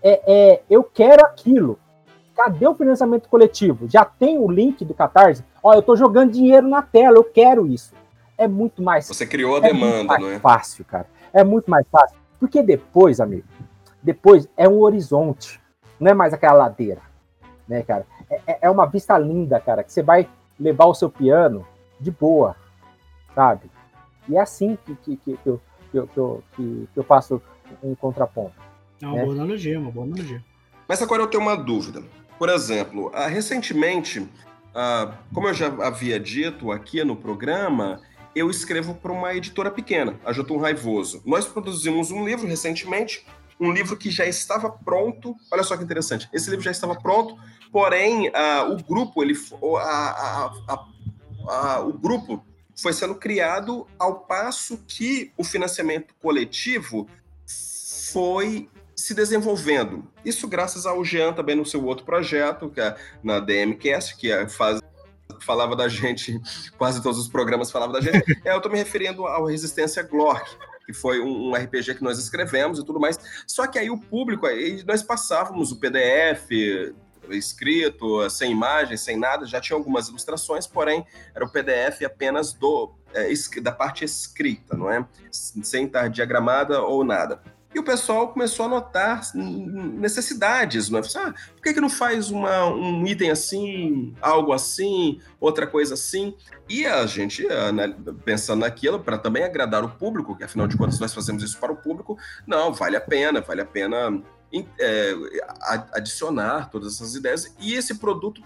[0.03, 1.79] é, é, eu quero aquilo.
[2.37, 3.89] Cadê o financiamento coletivo?
[3.89, 5.43] Já tem o link do Catarse?
[5.61, 7.93] Ó, eu estou jogando dinheiro na tela, eu quero isso.
[8.37, 9.09] É muito mais.
[9.09, 10.39] Você criou a é demanda, não é?
[10.39, 12.17] Fácil, cara é muito mais fácil.
[12.39, 13.47] Porque depois, amigo,
[14.03, 15.61] depois é um horizonte,
[15.99, 17.03] não é mais aquela ladeira,
[17.67, 18.07] né, cara?
[18.31, 21.67] É, é, é uma vista linda, cara, que você vai levar o seu piano
[22.01, 22.57] de boa,
[23.35, 23.71] sabe?
[24.29, 25.61] E é assim que, que, que, que eu,
[25.91, 27.43] que, eu, que, eu, que, eu faço
[27.83, 28.55] um contraponto.
[29.03, 29.25] É uma né?
[29.25, 30.43] boa analogia, uma boa analogia.
[30.87, 32.03] Mas agora eu tenho uma dúvida.
[32.39, 34.27] Por exemplo, ah, recentemente,
[34.75, 38.01] ah, como eu já havia dito aqui no programa,
[38.39, 41.23] eu escrevo para uma editora pequena, a Jotum Raivoso.
[41.25, 43.27] Nós produzimos um livro recentemente,
[43.61, 45.35] um livro que já estava pronto.
[45.53, 46.29] Olha só que interessante.
[46.33, 47.37] Esse livro já estava pronto,
[47.73, 49.35] porém uh, o grupo, ele,
[49.81, 50.87] a, a,
[51.49, 52.45] a, o grupo
[52.77, 57.09] foi sendo criado ao passo que o financiamento coletivo
[58.13, 60.05] foi se desenvolvendo.
[60.25, 64.49] Isso graças ao Jean também no seu outro projeto, que é na DMCast, que é,
[64.49, 64.81] faz,
[65.45, 66.41] falava da gente,
[66.77, 68.41] quase todos os programas falavam da gente.
[68.45, 70.49] é, eu estou me referindo ao Resistência Glork,
[70.87, 73.19] que foi um, um, RPG que nós escrevemos e tudo mais.
[73.47, 76.51] Só que aí o público, aí nós passávamos o PDF
[77.31, 82.95] escrito, sem imagens, sem nada, já tinha algumas ilustrações, porém era o PDF apenas do
[83.13, 85.07] é, da parte escrita, não é?
[85.31, 87.43] Sem estar diagramada ou nada.
[87.75, 91.03] E o pessoal começou a notar necessidades, não é?
[91.17, 96.35] Ah, por que, que não faz uma, um item assim, algo assim, outra coisa assim?
[96.69, 97.95] E a gente, eh, né,
[98.25, 101.71] pensando naquilo, para também agradar o público, que afinal de contas nós fazemos isso para
[101.71, 102.17] o público,
[102.47, 104.19] não, vale a pena, vale a pena
[104.81, 105.13] é,
[105.93, 107.55] adicionar todas essas ideias.
[107.61, 108.43] E esse produto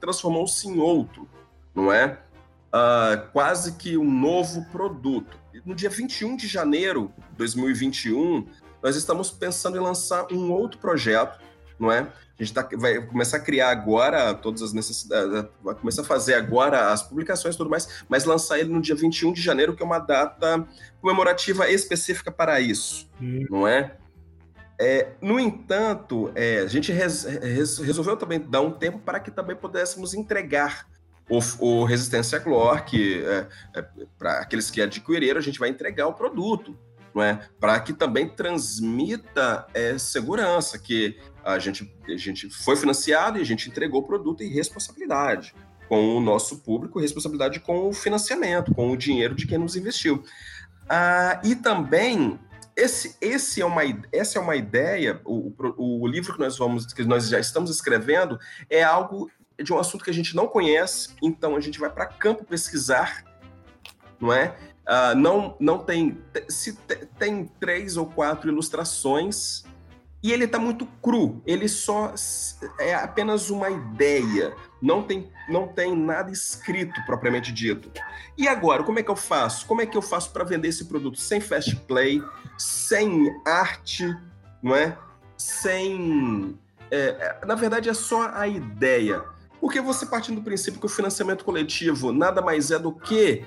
[0.00, 1.28] transformou-se em outro,
[1.72, 2.18] não é?
[2.66, 8.46] Uh, quase que um novo produto no dia 21 de janeiro de 2021,
[8.80, 11.40] nós estamos pensando em lançar um outro projeto,
[11.78, 12.06] não é?
[12.38, 16.34] A gente tá, vai começar a criar agora todas as necessidades, vai começar a fazer
[16.34, 19.82] agora as publicações e tudo mais, mas lançar ele no dia 21 de janeiro, que
[19.82, 20.64] é uma data
[21.00, 23.44] comemorativa específica para isso, hum.
[23.50, 23.96] não é?
[24.78, 29.30] É, no entanto, é, a gente res, res, resolveu também dar um tempo para que
[29.30, 30.86] também pudéssemos entregar
[31.28, 33.84] o, o Resistência Glor, que é, é,
[34.18, 36.76] para aqueles que adquiriram, a gente vai entregar o produto,
[37.14, 37.40] não é?
[37.58, 43.44] Para que também transmita é, segurança, que a gente, a gente foi financiado e a
[43.44, 45.54] gente entregou o produto em responsabilidade
[45.88, 50.22] com o nosso público, responsabilidade com o financiamento, com o dinheiro de quem nos investiu.
[50.88, 52.38] Ah, e também
[52.76, 56.92] esse, esse é uma, essa é uma ideia, o, o, o livro que nós vamos,
[56.92, 59.30] que nós já estamos escrevendo, é algo
[59.62, 63.24] de um assunto que a gente não conhece, então a gente vai para campo pesquisar,
[64.20, 64.56] não é?
[64.86, 66.18] Uh, não, não tem.
[66.48, 66.74] Se
[67.18, 69.64] tem três ou quatro ilustrações
[70.22, 71.40] e ele está muito cru.
[71.46, 72.12] Ele só
[72.80, 74.54] é apenas uma ideia.
[74.82, 77.90] Não tem, não tem nada escrito propriamente dito.
[78.36, 79.66] E agora, como é que eu faço?
[79.66, 82.20] Como é que eu faço para vender esse produto sem fast play,
[82.58, 84.16] sem arte,
[84.62, 84.98] não é?
[85.36, 86.58] Sem.
[86.90, 89.24] É, é na verdade, é só a ideia.
[89.60, 93.44] Porque você partindo do princípio que o financiamento coletivo nada mais é do que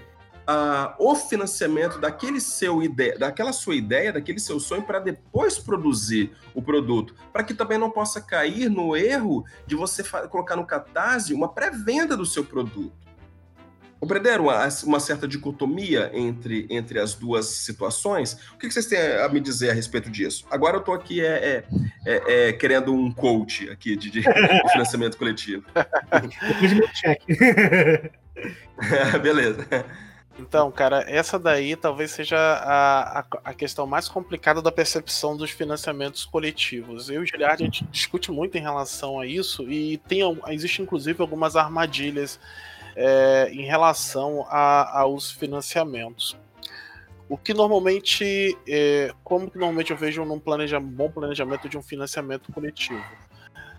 [0.49, 6.31] uh, o financiamento daquele seu ideia, daquela sua ideia, daquele seu sonho para depois produzir
[6.55, 11.33] o produto, para que também não possa cair no erro de você colocar no catarse
[11.33, 13.08] uma pré-venda do seu produto.
[13.99, 18.37] Compreenderam uma, uma, certa dicotomia entre, entre as duas situações?
[18.53, 20.45] O que vocês têm a me dizer a respeito disso?
[20.49, 21.65] Agora eu estou aqui é, é,
[22.05, 24.23] é, é, querendo um coach aqui de, de
[24.71, 25.65] financiamento coletivo.
[29.21, 29.67] Beleza.
[30.39, 35.51] Então, cara, essa daí talvez seja a, a, a, questão mais complicada da percepção dos
[35.51, 37.09] financiamentos coletivos.
[37.09, 40.81] Eu e o Giliard, a gente discute muito em relação a isso e tem, existe
[40.81, 42.39] inclusive algumas armadilhas
[43.01, 46.37] é, em relação a, aos financiamentos.
[47.29, 50.37] O que normalmente, é, como que normalmente eu vejo num
[50.81, 53.01] bom planejamento de um financiamento coletivo?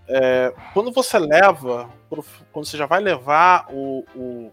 [0.07, 1.87] É, quando você leva,
[2.51, 4.51] quando você já vai levar o, o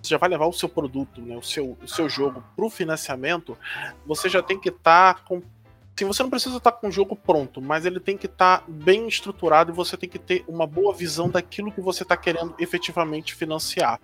[0.00, 2.70] você já vai levar o seu produto, né, o, seu, o seu jogo para o
[2.70, 3.56] financiamento,
[4.06, 5.42] você já tem que estar tá com
[5.94, 9.06] Sim, você não precisa estar com o jogo pronto, mas ele tem que estar bem
[9.06, 13.34] estruturado e você tem que ter uma boa visão daquilo que você está querendo efetivamente
[13.34, 14.00] financiar.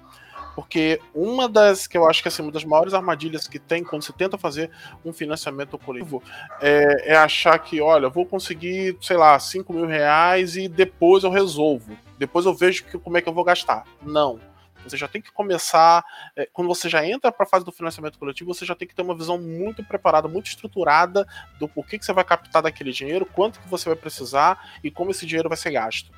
[0.54, 4.02] Porque uma das que eu acho que assim, uma das maiores armadilhas que tem quando
[4.02, 4.70] você tenta fazer
[5.04, 6.22] um financiamento coletivo
[6.60, 11.30] é, é achar que, olha, vou conseguir, sei lá, 5 mil reais e depois eu
[11.30, 11.96] resolvo.
[12.18, 13.84] Depois eu vejo que, como é que eu vou gastar.
[14.02, 14.40] Não
[14.88, 16.04] você já tem que começar.
[16.36, 18.94] É, quando você já entra para a fase do financiamento coletivo, você já tem que
[18.94, 21.26] ter uma visão muito preparada, muito estruturada
[21.58, 25.10] do porquê que você vai captar daquele dinheiro, quanto que você vai precisar e como
[25.10, 26.10] esse dinheiro vai ser gasto.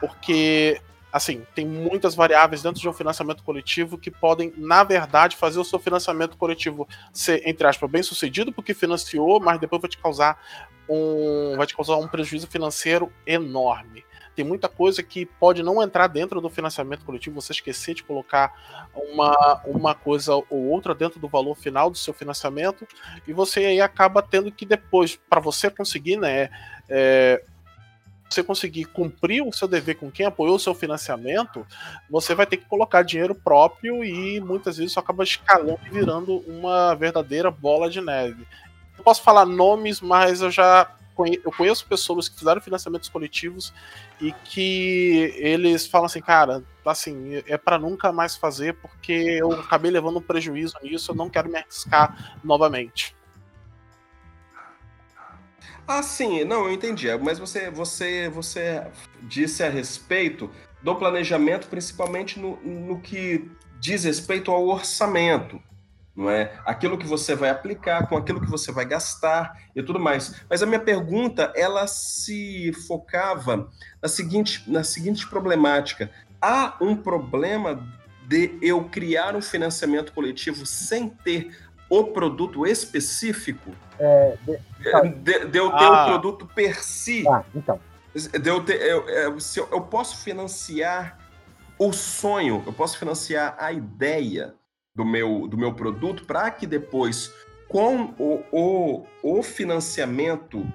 [0.00, 5.58] Porque assim, tem muitas variáveis dentro de um financiamento coletivo que podem, na verdade, fazer
[5.58, 9.98] o seu financiamento coletivo ser, entre aspas, bem sucedido, porque financiou, mas depois vai te
[9.98, 10.38] causar
[10.88, 14.04] um, vai te causar um prejuízo financeiro enorme.
[14.38, 18.52] Tem muita coisa que pode não entrar dentro do financiamento coletivo, você esquecer de colocar
[18.94, 22.86] uma, uma coisa ou outra dentro do valor final do seu financiamento,
[23.26, 26.50] e você aí acaba tendo que depois, para você conseguir, né,
[26.88, 27.42] é,
[28.30, 31.66] você conseguir cumprir o seu dever com quem apoiou o seu financiamento,
[32.08, 36.44] você vai ter que colocar dinheiro próprio e muitas vezes isso acaba escalando e virando
[36.46, 38.46] uma verdadeira bola de neve.
[38.96, 40.94] Eu posso falar nomes, mas eu já
[41.26, 43.72] eu conheço pessoas que fizeram financiamentos coletivos
[44.20, 49.90] e que eles falam assim, cara, assim, é para nunca mais fazer porque eu acabei
[49.90, 53.16] levando um prejuízo nisso, eu não quero me arriscar novamente.
[55.86, 57.08] Ah, sim, não, eu entendi.
[57.16, 58.86] Mas você, você, você
[59.22, 60.50] disse a respeito
[60.82, 63.50] do planejamento, principalmente no, no que
[63.80, 65.60] diz respeito ao orçamento,
[66.18, 66.52] não é?
[66.66, 70.42] Aquilo que você vai aplicar, com aquilo que você vai gastar e tudo mais.
[70.50, 73.70] Mas a minha pergunta, ela se focava
[74.02, 76.10] na seguinte, na seguinte problemática:
[76.42, 77.86] há um problema
[78.26, 81.56] de eu criar um financiamento coletivo sem ter
[81.88, 83.70] o produto específico?
[83.96, 85.00] É, de, tá.
[85.02, 86.02] de, de, eu ter ah.
[86.02, 87.24] o produto per si.
[87.28, 87.80] Ah, então.
[88.12, 91.16] De eu, ter, eu, eu, se eu, eu posso financiar
[91.78, 94.56] o sonho, eu posso financiar a ideia
[94.98, 97.32] do meu, do meu produto para que depois,
[97.68, 100.66] com o, o, o financiamento,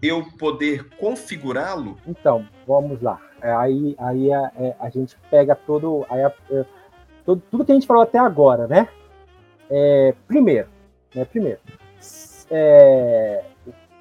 [0.00, 1.98] eu poder configurá-lo?
[2.06, 3.20] Então, vamos lá.
[3.42, 6.64] É, aí aí a, é, a gente pega todo, aí a, é,
[7.26, 7.42] todo.
[7.50, 8.88] Tudo que a gente falou até agora, né?
[9.68, 10.68] É, primeiro,
[11.14, 11.26] né?
[11.26, 11.60] Primeiro,
[12.50, 13.44] é,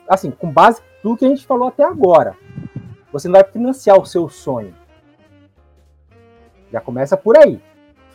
[0.08, 2.38] assim, com base tudo que a gente falou até agora,
[3.12, 4.74] você não vai financiar o seu sonho.
[6.72, 7.62] Já começa por aí.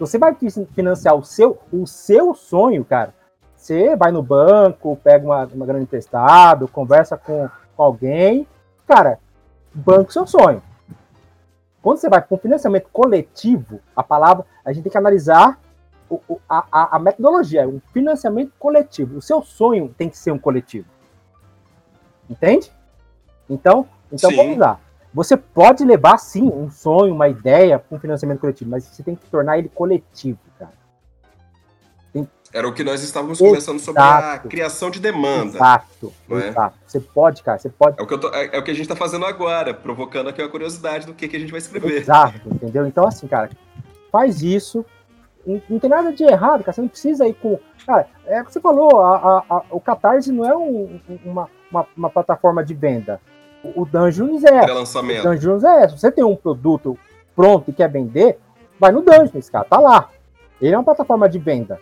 [0.03, 0.37] Você vai
[0.75, 3.15] financiar o seu, o seu sonho, cara,
[3.57, 8.45] você vai no banco, pega uma, uma grana emprestado, conversa com, com alguém,
[8.85, 9.21] cara,
[9.73, 10.61] banco seu sonho.
[11.81, 15.61] Quando você vai para um financiamento coletivo, a palavra, a gente tem que analisar
[16.11, 19.19] o, o, a, a, metodologia, o financiamento coletivo.
[19.19, 20.89] O seu sonho tem que ser um coletivo.
[22.29, 22.73] Entende?
[23.49, 24.81] Então, então vamos lá.
[25.15, 29.15] Você pode levar, sim, um sonho, uma ideia para um financiamento coletivo, mas você tem
[29.15, 30.73] que tornar ele coletivo, cara.
[32.13, 32.27] Tem...
[32.53, 35.57] Era o que nós estávamos exato, conversando sobre a criação de demanda.
[35.57, 36.49] Exato, é?
[36.49, 36.79] exato.
[36.87, 38.01] Você pode, cara, você pode.
[38.01, 40.41] É o que, tô, é, é, o que a gente está fazendo agora, provocando aqui
[40.41, 42.01] a curiosidade do que, que a gente vai escrever.
[42.01, 42.87] Exato, entendeu?
[42.87, 43.51] Então, assim, cara,
[44.11, 44.85] faz isso.
[45.47, 46.73] Não, não tem nada de errado, cara.
[46.73, 47.59] Você não precisa ir com.
[47.87, 51.51] Cara, é o que você falou, a, a, a, o Catarse não é um, uma,
[51.71, 53.21] uma, uma plataforma de venda
[53.65, 54.63] o Dungeons é.
[55.21, 55.89] O Dungeons é.
[55.89, 56.99] Se você tem um produto
[57.35, 58.39] pronto e quer vender,
[58.79, 60.11] vai no Dungeons, cara, tá lá.
[60.61, 61.81] Ele é uma plataforma de venda,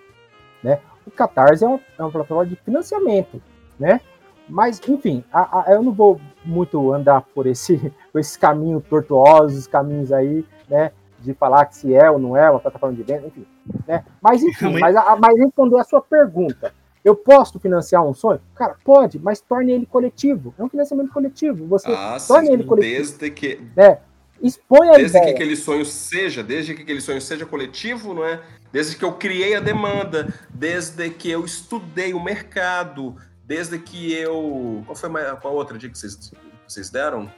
[0.63, 0.81] né?
[1.07, 3.41] O Catarse é uma, é uma plataforma de financiamento,
[3.79, 4.01] né?
[4.49, 7.79] Mas, enfim, a, a, eu não vou muito andar por esse,
[8.13, 10.93] por esses caminhos tortuosos, caminhos aí, né?
[11.21, 13.47] De falar que se é ou não é uma plataforma de venda, enfim.
[13.87, 14.05] Né?
[14.21, 16.73] Mas, enfim, mas, a, mas responder a sua pergunta,
[17.05, 18.41] eu posso financiar um sonho?
[18.55, 20.55] Cara, pode, mas torne ele coletivo.
[20.59, 21.67] É um financiamento coletivo.
[21.67, 22.97] Você ah, torne sim, ele coletivo.
[22.97, 23.61] Desde que.
[23.77, 23.99] É,
[24.43, 25.25] expõe a desde ideia.
[25.27, 28.41] que aquele sonho seja, desde que aquele sonho seja coletivo, não é?
[28.73, 34.83] Desde que eu criei a demanda, desde que eu estudei o mercado, desde que eu.
[34.87, 36.33] Qual foi a, qual outra dica que vocês,
[36.67, 37.31] vocês deram?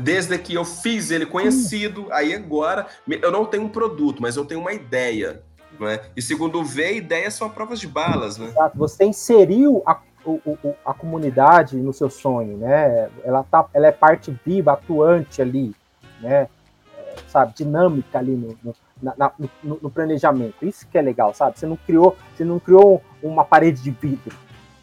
[0.00, 4.44] Desde que eu fiz ele conhecido, aí agora eu não tenho um produto, mas eu
[4.44, 5.42] tenho uma ideia.
[5.78, 6.00] Né?
[6.16, 8.38] E segundo o V, ideias são provas de balas.
[8.38, 8.48] Né?
[8.48, 8.78] Exato.
[8.78, 13.10] Você inseriu a, o, a comunidade no seu sonho, né?
[13.24, 15.74] Ela, tá, ela é parte viva, atuante ali,
[16.20, 16.48] né?
[16.96, 20.64] É, sabe, dinâmica ali no, no, na, no, no, planejamento.
[20.64, 21.58] Isso que é legal, sabe?
[21.58, 24.34] Você não criou, você não criou uma parede de vidro,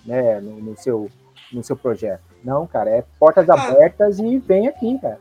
[0.05, 0.39] né?
[0.39, 1.09] No, no seu,
[1.51, 2.21] no seu projeto.
[2.43, 3.53] Não, cara, é portas ah.
[3.53, 5.19] abertas e vem aqui, cara.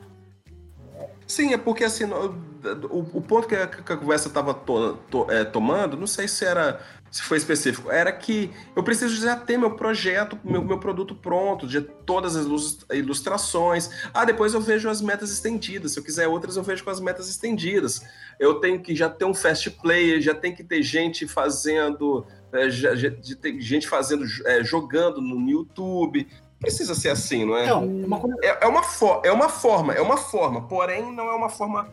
[1.32, 5.26] Sim, é porque assim, o, o ponto que a, que a conversa estava to, to,
[5.30, 6.78] é, tomando, não sei se era
[7.10, 11.66] se foi específico, era que eu preciso já ter meu projeto, meu, meu produto pronto,
[11.66, 12.46] de todas as
[12.92, 13.88] ilustrações.
[14.12, 15.92] Ah, depois eu vejo as metas estendidas.
[15.92, 18.02] Se eu quiser outras, eu vejo com as metas estendidas.
[18.38, 22.68] Eu tenho que já ter um fast player, já tem que ter gente fazendo, é,
[22.68, 23.10] já, já,
[23.58, 26.26] gente fazendo, é, jogando no YouTube
[26.62, 27.66] precisa ser assim, não é?
[27.66, 28.22] Não, uma...
[28.42, 28.82] É, é, uma
[29.24, 31.88] é uma forma, é uma forma, porém não é uma forma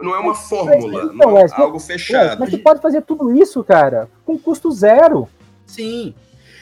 [0.00, 2.34] não é uma fórmula, então, não é, é algo fechado.
[2.34, 5.28] É, mas você pode fazer tudo isso, cara, com custo zero.
[5.66, 6.14] Sim.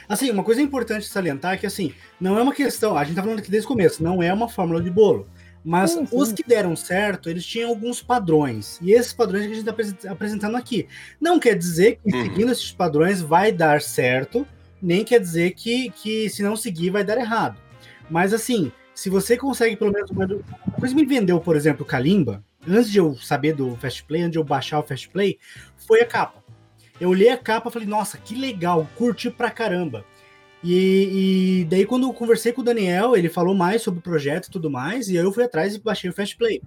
[0.08, 3.22] Assim, uma coisa importante salientar é que, assim, não é uma questão, a gente tá
[3.22, 5.26] falando aqui desde o começo, não é uma fórmula de bolo.
[5.64, 6.16] Mas sim, sim.
[6.16, 8.78] os que deram certo, eles tinham alguns padrões.
[8.80, 10.86] E esses padrões que a gente está apresentando aqui.
[11.20, 12.22] Não quer dizer que uhum.
[12.22, 14.46] seguindo esses padrões vai dar certo,
[14.80, 17.58] nem quer dizer que, que se não seguir vai dar errado.
[18.10, 20.26] Mas assim, se você consegue pelo menos uma
[20.78, 24.32] coisa me vendeu, por exemplo, o Kalimba, antes de eu saber do Fast Play, antes
[24.32, 25.38] de eu baixar o Fast Play,
[25.86, 26.42] foi a capa.
[27.00, 30.04] Eu olhei a capa e falei, nossa, que legal, curti pra caramba.
[30.64, 34.46] E, e, daí, quando eu conversei com o Daniel, ele falou mais sobre o projeto
[34.46, 36.62] e tudo mais, e aí eu fui atrás e baixei o Fast Play.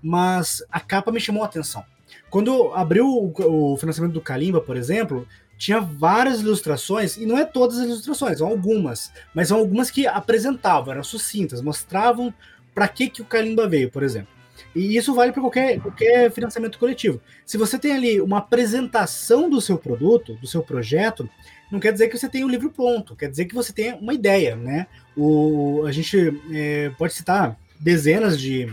[0.00, 1.84] Mas a capa me chamou a atenção.
[2.30, 5.26] Quando abriu o, o financiamento do Kalimba, por exemplo,
[5.62, 10.08] tinha várias ilustrações, e não é todas as ilustrações, são algumas, mas são algumas que
[10.08, 12.34] apresentavam, eram sucintas, mostravam
[12.74, 14.34] para que, que o Kalimba veio, por exemplo.
[14.74, 17.20] E isso vale para qualquer, qualquer financiamento coletivo.
[17.46, 21.30] Se você tem ali uma apresentação do seu produto, do seu projeto,
[21.70, 24.12] não quer dizer que você tenha o livro pronto, quer dizer que você tenha uma
[24.12, 24.88] ideia, né?
[25.16, 28.68] O, a gente é, pode citar dezenas de,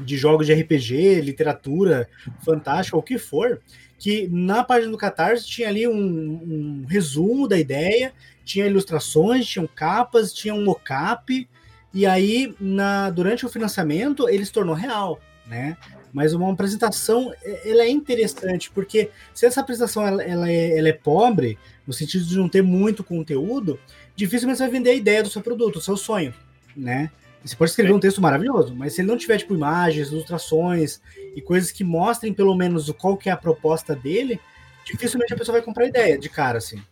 [0.00, 2.08] de jogos de RPG, literatura
[2.42, 3.60] fantástica, o que for,
[3.98, 8.12] que na página do Catarse tinha ali um, um resumo da ideia,
[8.44, 11.48] tinha ilustrações, tinham capas, tinha um mockup,
[11.92, 15.76] e aí, na, durante o financiamento, ele se tornou real, né?
[16.12, 17.32] Mas uma apresentação,
[17.64, 22.24] ela é interessante, porque se essa apresentação ela, ela, é, ela é pobre, no sentido
[22.24, 23.78] de não ter muito conteúdo,
[24.14, 26.34] dificilmente você vai vender a ideia do seu produto, o seu sonho,
[26.76, 27.10] né?
[27.46, 31.00] Você pode escrever um texto maravilhoso, mas se ele não tiver tipo imagens, ilustrações
[31.34, 34.40] e coisas que mostrem pelo menos qual que é a proposta dele,
[34.84, 36.82] dificilmente a pessoa vai comprar ideia de cara assim.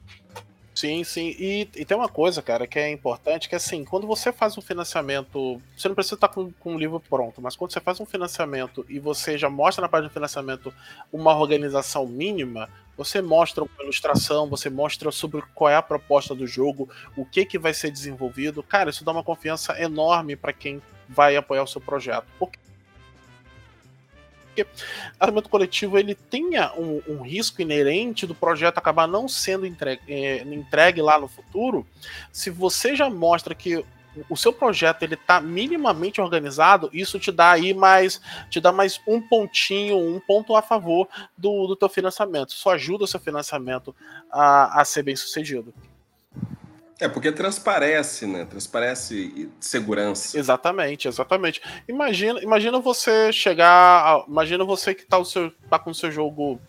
[0.74, 1.34] Sim, sim.
[1.38, 4.58] E, e, tem uma coisa, cara, que é importante, que é assim, quando você faz
[4.58, 8.00] um financiamento, você não precisa estar com, com o livro pronto, mas quando você faz
[8.00, 10.74] um financiamento e você já mostra na página do financiamento
[11.12, 16.46] uma organização mínima, você mostra uma ilustração, você mostra sobre qual é a proposta do
[16.46, 18.62] jogo, o que que vai ser desenvolvido.
[18.62, 22.26] Cara, isso dá uma confiança enorme para quem vai apoiar o seu projeto.
[22.38, 22.58] Porque
[24.54, 24.66] porque
[25.18, 30.42] armamento coletivo ele tenha um, um, risco inerente do projeto acabar não sendo entregue, é,
[30.42, 31.84] entregue lá no futuro,
[32.30, 33.84] se você já mostra que
[34.28, 39.00] o seu projeto ele está minimamente organizado, isso te dá aí mais, te dá mais
[39.06, 42.50] um pontinho, um ponto a favor do, do teu financiamento.
[42.50, 43.94] Isso ajuda o seu financiamento
[44.30, 45.74] a, a ser bem sucedido.
[47.00, 48.44] É, porque transparece, né?
[48.44, 50.38] Transparece segurança.
[50.38, 51.60] Exatamente, exatamente.
[51.88, 54.24] Imagina, imagina você chegar.
[54.28, 56.60] Imagina você que tá, o seu, tá com o seu jogo.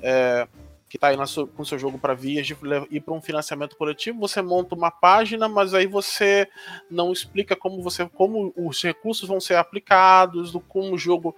[0.00, 0.46] É,
[0.94, 2.56] que tá aí na sua, com seu jogo para vias de
[2.88, 6.48] ir para um financiamento coletivo, você monta uma página, mas aí você
[6.88, 11.34] não explica como você como os recursos vão ser aplicados, do como o jogo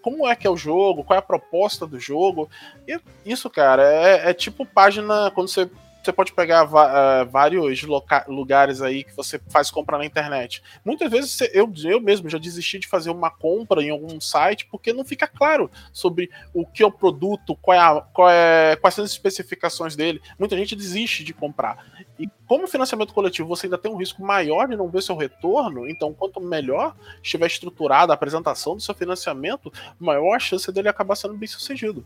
[0.00, 2.48] como é que é o jogo, qual é a proposta do jogo.
[2.86, 5.68] E isso, cara, é, é tipo página quando você
[6.08, 7.82] você pode pegar uh, vários
[8.26, 10.62] lugares aí que você faz compra na internet.
[10.82, 14.92] Muitas vezes eu, eu mesmo já desisti de fazer uma compra em algum site porque
[14.92, 18.94] não fica claro sobre o que é o produto, qual é a, qual é, quais
[18.94, 20.20] são as especificações dele.
[20.38, 21.84] Muita gente desiste de comprar.
[22.18, 25.86] E como financiamento coletivo você ainda tem um risco maior de não ver seu retorno,
[25.86, 31.16] então quanto melhor estiver estruturada a apresentação do seu financiamento, maior a chance dele acabar
[31.16, 32.04] sendo bem sucedido.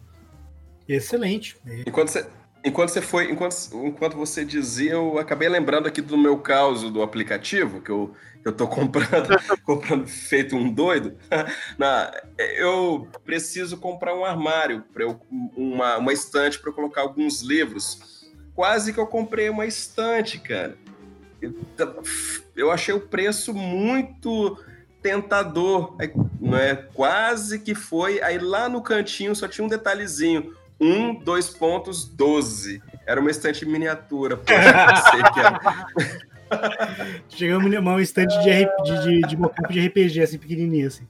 [0.88, 1.56] Excelente.
[1.86, 2.28] Enquanto você
[2.64, 7.02] Enquanto você foi, enquanto, enquanto você dizia, eu acabei lembrando aqui do meu caso do
[7.02, 9.28] aplicativo, que eu, eu tô comprando,
[9.66, 11.16] comprando feito um doido.
[11.76, 15.06] Na, eu preciso comprar um armário, para
[15.56, 18.30] uma, uma estante para colocar alguns livros.
[18.54, 20.78] Quase que eu comprei uma estante, cara.
[21.40, 21.54] Eu,
[22.54, 24.56] eu achei o preço muito
[25.02, 25.96] tentador,
[26.40, 26.76] não é?
[26.76, 28.22] Quase que foi.
[28.22, 32.82] Aí lá no cantinho só tinha um detalhezinho 1, 2 pontos, 12.
[33.06, 34.36] Era uma estante miniatura.
[34.36, 35.60] Poxa, sei que era.
[37.30, 41.06] Chegamos uma estante de, de, de, de mockup de RPG, assim, pequenininho, assim.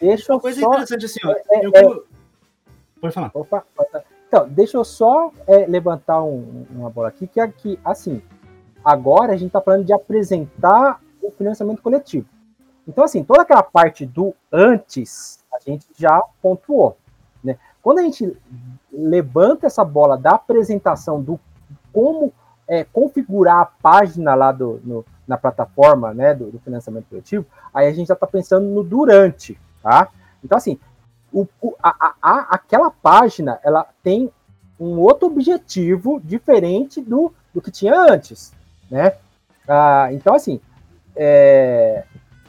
[0.00, 0.68] Deixa eu Coisa só...
[0.68, 1.32] interessante, assim, ó.
[1.32, 1.72] É, eu...
[1.74, 2.00] é...
[3.00, 3.30] Pode falar.
[3.34, 3.66] Opa,
[4.28, 8.22] então, deixa eu só é, levantar um, uma bola aqui, que é que, assim,
[8.84, 12.26] agora a gente está falando de apresentar o financiamento coletivo.
[12.88, 16.96] Então, assim, toda aquela parte do antes, a gente já pontuou.
[17.86, 18.36] Quando a gente
[18.92, 21.38] levanta essa bola da apresentação do
[21.92, 22.32] como
[22.66, 27.86] é, configurar a página lá do, no, na plataforma né, do, do, financiamento coletivo, aí
[27.86, 30.08] a gente já está pensando no durante, tá?
[30.42, 30.80] Então, assim,
[31.32, 31.46] o,
[31.80, 34.32] a, a, aquela página, ela tem
[34.80, 38.52] um outro objetivo diferente do, do que tinha antes,
[38.90, 39.12] né?
[39.68, 40.60] Ah, então, assim,
[41.14, 42.02] é,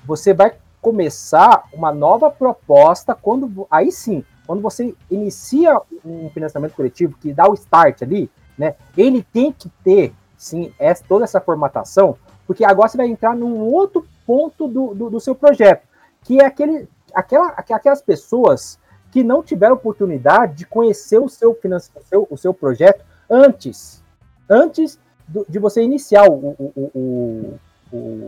[0.03, 7.17] você vai começar uma nova proposta quando, aí sim, quando você inicia um financiamento coletivo
[7.19, 12.17] que dá o start ali, né, ele tem que ter, sim, essa, toda essa formatação,
[12.47, 15.85] porque agora você vai entrar num outro ponto do, do, do seu projeto,
[16.23, 18.79] que é aquele, aquela, aquelas pessoas
[19.11, 24.03] que não tiveram oportunidade de conhecer o seu, o seu, o seu projeto antes,
[24.49, 27.59] antes do, de você iniciar o, o, o,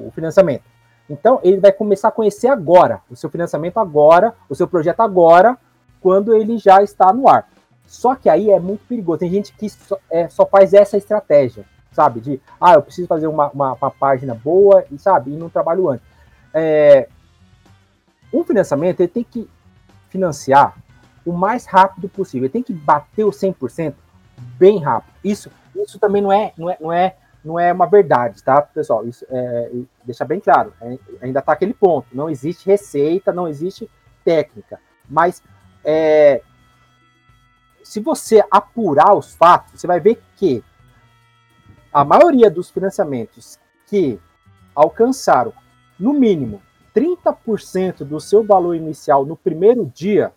[0.07, 0.63] o financiamento.
[1.09, 5.57] Então, ele vai começar a conhecer agora, o seu financiamento agora, o seu projeto agora,
[6.01, 7.49] quando ele já está no ar.
[7.85, 9.19] Só que aí é muito perigoso.
[9.19, 12.19] Tem gente que só, é, só faz essa estratégia, sabe?
[12.19, 15.89] De, ah, eu preciso fazer uma, uma, uma página boa e, sabe, e não trabalho
[15.89, 16.05] antes.
[16.53, 17.07] É,
[18.31, 19.49] um financiamento, ele tem que
[20.09, 20.75] financiar
[21.25, 22.45] o mais rápido possível.
[22.45, 23.95] Ele tem que bater o 100%
[24.57, 25.13] bem rápido.
[25.23, 29.07] Isso, isso também não é, não é, não é não é uma verdade, tá, pessoal?
[29.07, 29.71] Isso é,
[30.03, 30.73] deixa bem claro.
[30.81, 32.07] É, ainda está aquele ponto.
[32.13, 33.89] Não existe receita, não existe
[34.25, 34.79] técnica.
[35.09, 35.41] Mas
[35.83, 36.41] é,
[37.83, 40.63] se você apurar os fatos, você vai ver que
[41.91, 43.57] a maioria dos financiamentos
[43.87, 44.19] que
[44.75, 45.53] alcançaram,
[45.99, 46.61] no mínimo,
[46.95, 50.31] 30% do seu valor inicial no primeiro dia,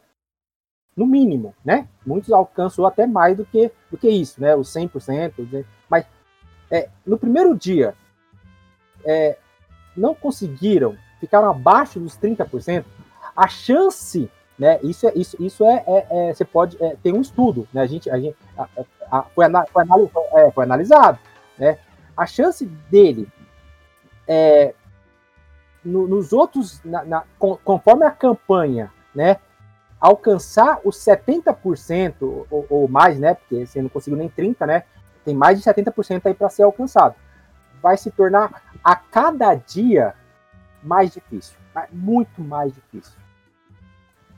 [0.96, 1.88] no mínimo, né?
[2.06, 4.54] Muitos alcançam até mais do que, do que isso, né?
[4.54, 6.06] Os 100%, mas
[6.70, 7.94] é, no primeiro dia,
[9.04, 9.38] é,
[9.96, 12.84] não conseguiram, ficaram abaixo dos 30%,
[13.36, 17.20] a chance, né, isso é, isso, isso é, é, é você pode, é, tem um
[17.20, 18.68] estudo, né, a gente, a gente a,
[19.10, 19.84] a, foi, foi,
[20.34, 21.18] é, foi, analisado,
[21.58, 21.78] né,
[22.16, 23.28] a chance dele,
[24.26, 24.74] é,
[25.84, 29.38] no, nos outros, na, na, conforme a campanha, né,
[30.00, 34.84] alcançar os 70% ou, ou mais, né, porque você não conseguiu nem 30%, né,
[35.24, 37.14] tem mais de 70% aí para ser alcançado.
[37.80, 40.14] Vai se tornar a cada dia
[40.82, 41.56] mais difícil,
[41.90, 43.14] muito mais difícil,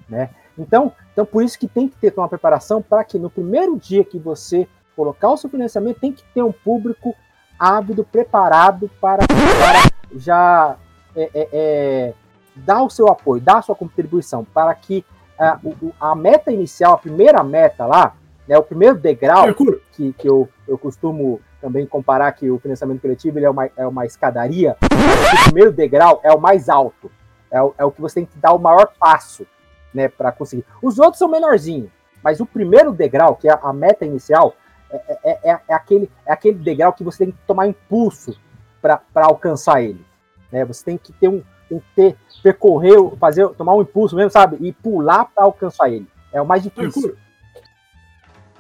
[0.09, 0.31] né?
[0.59, 4.05] Então, então por isso que tem que ter uma preparação para que no primeiro dia
[4.05, 7.15] que você colocar o seu financiamento tem que ter um público
[7.59, 10.77] ávido, preparado para, para já
[11.17, 12.15] é, é, é,
[12.55, 15.05] dar o seu apoio, dar a sua contribuição para que
[15.39, 15.59] a,
[16.01, 18.15] a meta inicial, a primeira meta lá,
[18.47, 19.53] né, o primeiro degrau
[19.93, 24.05] que, que eu, eu costumo também comparar que o financiamento coletivo é, uma, é uma
[24.05, 27.11] escadaria, o primeiro degrau é o mais alto,
[27.51, 29.47] é o, é o que você tem que dar o maior passo
[29.95, 30.65] né, para conseguir.
[30.83, 31.91] Os outros são menorzinhos,
[32.23, 34.55] mas o primeiro degrau, que é a meta inicial,
[34.91, 38.39] é, é, é, é aquele, é aquele degrau que você tem que tomar impulso
[38.83, 40.05] para alcançar ele.
[40.53, 40.65] Né?
[40.65, 44.57] Você tem que ter um, tem que ter, percorrer, fazer, tomar um impulso mesmo, sabe?
[44.61, 46.07] E pular para alcançar ele.
[46.33, 47.17] É o mais difícil.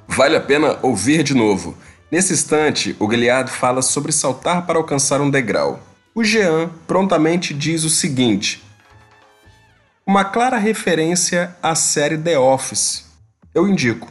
[0.07, 1.77] Vale a pena ouvir de novo.
[2.11, 5.81] Nesse instante, o Giliard fala sobre saltar para alcançar um degrau.
[6.15, 8.64] O Jean prontamente diz o seguinte:
[10.07, 13.11] uma clara referência à série The Office.
[13.55, 14.09] Eu indico.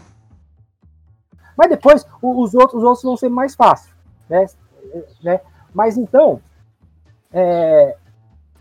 [1.58, 3.94] Mas depois os outros, os outros vão ser mais fáceis,
[4.30, 4.46] né?
[5.22, 5.42] né?
[5.74, 6.42] Mas então,
[7.32, 7.96] é,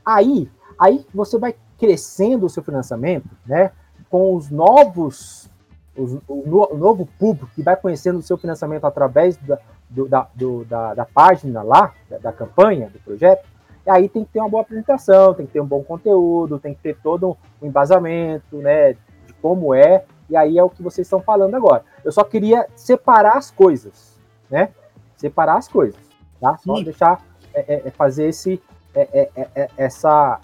[0.04, 3.72] aí, aí você vai crescendo o seu financiamento, né?
[4.10, 5.50] Com os novos
[5.96, 9.58] o, novo público que vai conhecendo o seu financiamento através da,
[9.88, 13.46] do, da, do, da, da, página lá, da, da, campanha, do projeto,
[13.90, 16.80] aí tem que ter uma boa apresentação, tem que ter um bom conteúdo, tem que
[16.80, 21.20] ter todo um embasamento, né, de como é, e aí é o que vocês estão
[21.20, 21.84] falando agora.
[22.04, 24.20] Eu só queria separar as coisas,
[24.50, 24.70] né,
[25.16, 26.00] separar as coisas,
[26.40, 26.56] tá?
[26.58, 26.84] Só Sim.
[26.84, 27.20] deixar,
[27.54, 28.62] é, é, é fazer esse,
[28.94, 30.40] é, é, essa,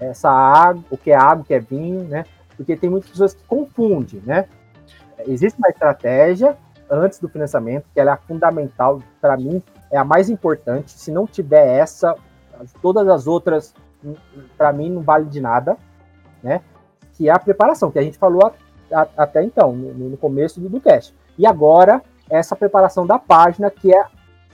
[0.00, 2.24] essa água, o que é água, o que é vinho, né,
[2.56, 4.48] porque tem muitas pessoas que confundem, né,
[5.26, 6.56] existe uma estratégia
[6.90, 10.92] antes do financiamento, que ela é fundamental, para mim, é a mais importante.
[10.92, 12.16] Se não tiver essa,
[12.80, 13.74] todas as outras,
[14.56, 15.76] para mim, não vale de nada,
[16.42, 16.60] né?
[17.14, 18.52] Que é a preparação, que a gente falou
[18.92, 21.14] a, a, até então, no, no, começo do, do cast.
[21.36, 24.04] E agora, essa preparação da página, que é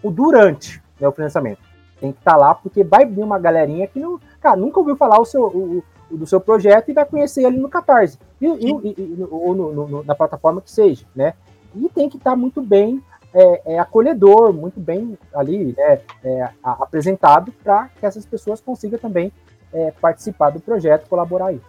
[0.03, 1.61] o durante né, o financiamento.
[2.01, 4.97] Tem que estar tá lá, porque vai vir uma galerinha que não, cara, nunca ouviu
[4.97, 8.71] falar o seu, o, do seu projeto e vai conhecer ele no Catarse, e, e,
[8.71, 11.35] e, ou no, no, na plataforma que seja, né?
[11.75, 13.03] E tem que estar muito bem
[13.35, 19.33] é, é, acolhedor, muito bem ali né, é, apresentado para que essas pessoas consigam também
[19.73, 21.61] é, participar do projeto, colaborar aí.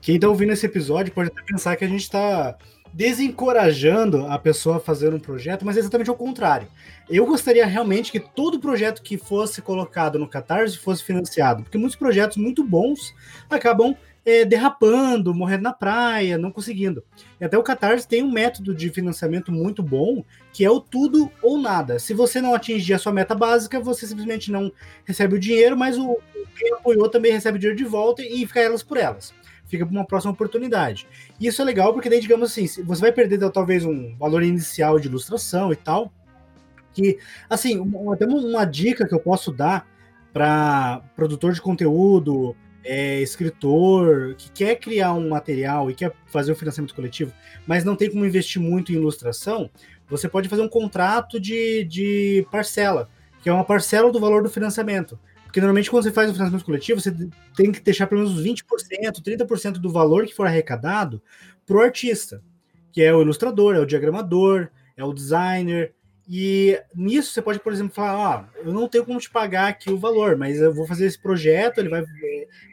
[0.00, 2.56] Quem está ouvindo esse episódio pode até pensar que a gente está
[2.92, 6.68] desencorajando a pessoa a fazer um projeto, mas é exatamente ao contrário.
[7.08, 11.96] Eu gostaria realmente que todo projeto que fosse colocado no Catarse fosse financiado, porque muitos
[11.96, 13.14] projetos muito bons
[13.50, 13.94] acabam
[14.24, 17.02] é, derrapando, morrendo na praia, não conseguindo.
[17.40, 20.24] E até o Catarse tem um método de financiamento muito bom,
[20.58, 22.00] que é o tudo ou nada.
[22.00, 24.72] Se você não atingir a sua meta básica, você simplesmente não
[25.04, 26.18] recebe o dinheiro, mas o
[26.58, 29.32] quem apoiou também recebe o dinheiro de volta e fica elas por elas
[29.68, 31.06] fica para uma próxima oportunidade.
[31.38, 34.98] E isso é legal porque daí, digamos assim, você vai perder talvez um valor inicial
[34.98, 36.12] de ilustração e tal.
[36.92, 39.86] Que, assim, uma, até uma dica que eu posso dar
[40.32, 46.54] para produtor de conteúdo, é, escritor, que quer criar um material e quer fazer o
[46.54, 47.32] um financiamento coletivo,
[47.66, 49.70] mas não tem como investir muito em ilustração,
[50.08, 53.08] você pode fazer um contrato de, de parcela,
[53.42, 55.18] que é uma parcela do valor do financiamento.
[55.44, 57.10] Porque normalmente quando você faz um financiamento coletivo, você
[57.56, 58.62] tem que deixar pelo menos 20%,
[59.22, 61.22] 30% do valor que for arrecadado
[61.66, 62.42] para o artista,
[62.92, 65.94] que é o ilustrador, é o diagramador, é o designer.
[66.28, 69.90] E nisso você pode, por exemplo, falar: ah, eu não tenho como te pagar aqui
[69.90, 72.04] o valor, mas eu vou fazer esse projeto, ele vai,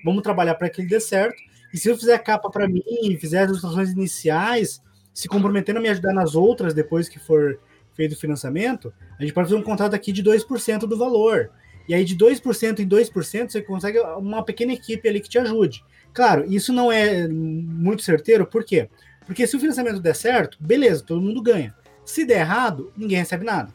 [0.03, 1.41] vamos trabalhar para que ele dê certo.
[1.73, 2.83] E se eu fizer a capa para mim,
[3.19, 4.81] fizer as ilustrações iniciais,
[5.16, 7.57] se comprometendo a me ajudar nas outras depois que for
[7.93, 11.49] feito o financiamento, a gente pode fazer um contrato aqui de 2% do valor.
[11.88, 15.86] E aí, de 2% em 2%, você consegue uma pequena equipe ali que te ajude.
[16.13, 18.89] Claro, isso não é muito certeiro, por quê?
[19.26, 21.74] Porque se o financiamento der certo, beleza, todo mundo ganha.
[22.03, 23.74] Se der errado, ninguém recebe nada.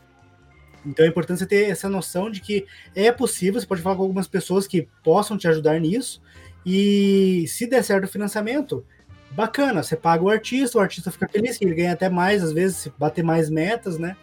[0.84, 4.02] Então é importante você ter essa noção de que é possível, você pode falar com
[4.02, 6.20] algumas pessoas que possam te ajudar nisso,
[6.64, 8.84] e se der certo o financiamento,
[9.30, 12.76] bacana, você paga o artista, o artista fica feliz, ele ganha até mais, às vezes,
[12.78, 14.16] se bater mais metas, né?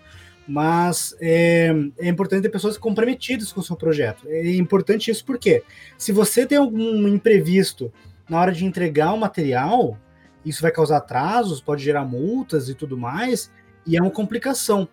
[0.47, 4.27] Mas é, é, importante ter pessoas comprometidas com o seu projeto.
[4.27, 5.63] É importante isso porque
[5.97, 7.91] se você tem algum imprevisto
[8.29, 9.97] na hora de entregar o material,
[10.45, 13.51] isso vai causar atrasos, pode gerar multas e tudo mais,
[13.85, 14.87] e é uma complicação.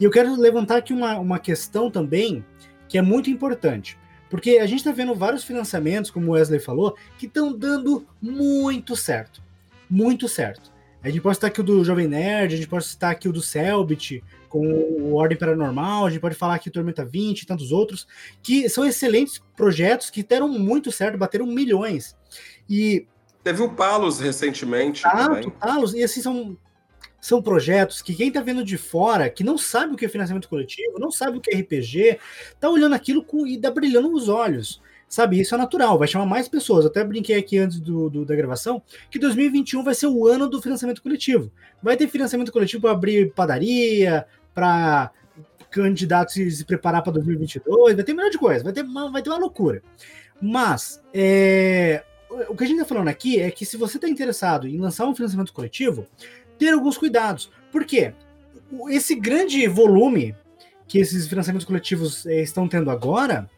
[0.00, 2.44] E eu quero levantar aqui uma, uma questão também
[2.88, 3.98] que é muito importante.
[4.30, 8.94] Porque a gente está vendo vários financiamentos, como o Wesley falou, que estão dando muito
[8.94, 9.47] certo
[9.88, 10.72] muito certo.
[11.02, 13.32] A gente pode citar aqui o do Jovem Nerd, a gente pode citar aqui o
[13.32, 17.70] do Selbit, com o Ordem Paranormal, a gente pode falar aqui Tormenta 20 e tantos
[17.70, 18.06] outros,
[18.42, 22.16] que são excelentes projetos que deram muito certo, bateram milhões.
[22.68, 23.06] E.
[23.44, 25.06] Teve o Palos recentemente.
[25.06, 25.50] Ah, também.
[25.50, 26.58] Palos, e assim são,
[27.20, 30.48] são projetos que quem tá vendo de fora, que não sabe o que é financiamento
[30.48, 32.18] coletivo, não sabe o que é RPG,
[32.58, 34.82] tá olhando aquilo com, e dá brilhando nos olhos.
[35.08, 36.84] Sabe, isso é natural, vai chamar mais pessoas.
[36.84, 40.60] até brinquei aqui antes do, do, da gravação que 2021 vai ser o ano do
[40.60, 41.50] financiamento coletivo.
[41.82, 45.10] Vai ter financiamento coletivo para abrir padaria, para
[45.70, 49.22] candidatos se, preparar para 2022, vai ter um milhão de coisa, vai ter uma, vai
[49.22, 49.82] ter uma loucura.
[50.40, 52.02] Mas é,
[52.48, 55.06] o que a gente está falando aqui é que se você está interessado em lançar
[55.06, 56.06] um financiamento coletivo,
[56.58, 57.50] ter alguns cuidados.
[57.70, 58.12] Por quê?
[58.88, 60.34] Esse grande volume
[60.86, 63.48] que esses financiamentos coletivos é, estão tendo agora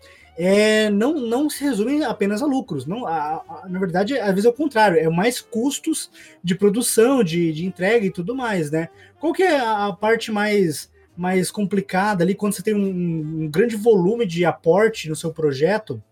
[0.42, 2.86] é, não, não se resume apenas a lucros.
[2.86, 6.10] Não, a, a, na verdade, às vezes é o contrário, é mais custos
[6.42, 8.88] de produção, de, de entrega e tudo mais, né?
[9.18, 13.76] Qual que é a parte mais, mais complicada ali quando você tem um, um grande
[13.76, 16.02] volume de aporte no seu projeto?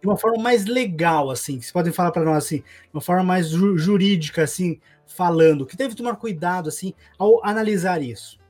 [0.00, 3.00] De uma forma mais legal, assim, que vocês podem falar para nós assim, de uma
[3.00, 8.40] forma mais ju jurídica, assim, falando, que deve tomar cuidado, assim, ao analisar isso.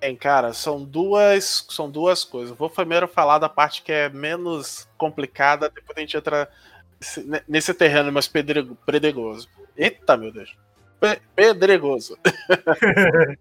[0.00, 2.56] Bem, cara, são duas, são duas coisas.
[2.56, 6.48] Vou primeiro falar da parte que é menos complicada, depois a gente entra
[7.48, 9.48] nesse terreno mais pedregoso.
[9.76, 10.54] Eita, meu Deus.
[11.34, 12.18] pedregoso.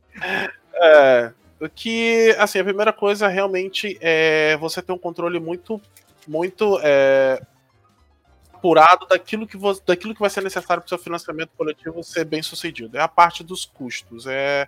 [0.73, 5.81] é, o que, assim, a primeira coisa realmente é você ter um controle muito,
[6.27, 7.41] muito é,
[8.53, 12.41] apurado daquilo que, daquilo que vai ser necessário para o seu financiamento coletivo ser bem
[12.41, 12.97] sucedido.
[12.97, 14.25] É a parte dos custos.
[14.25, 14.67] É,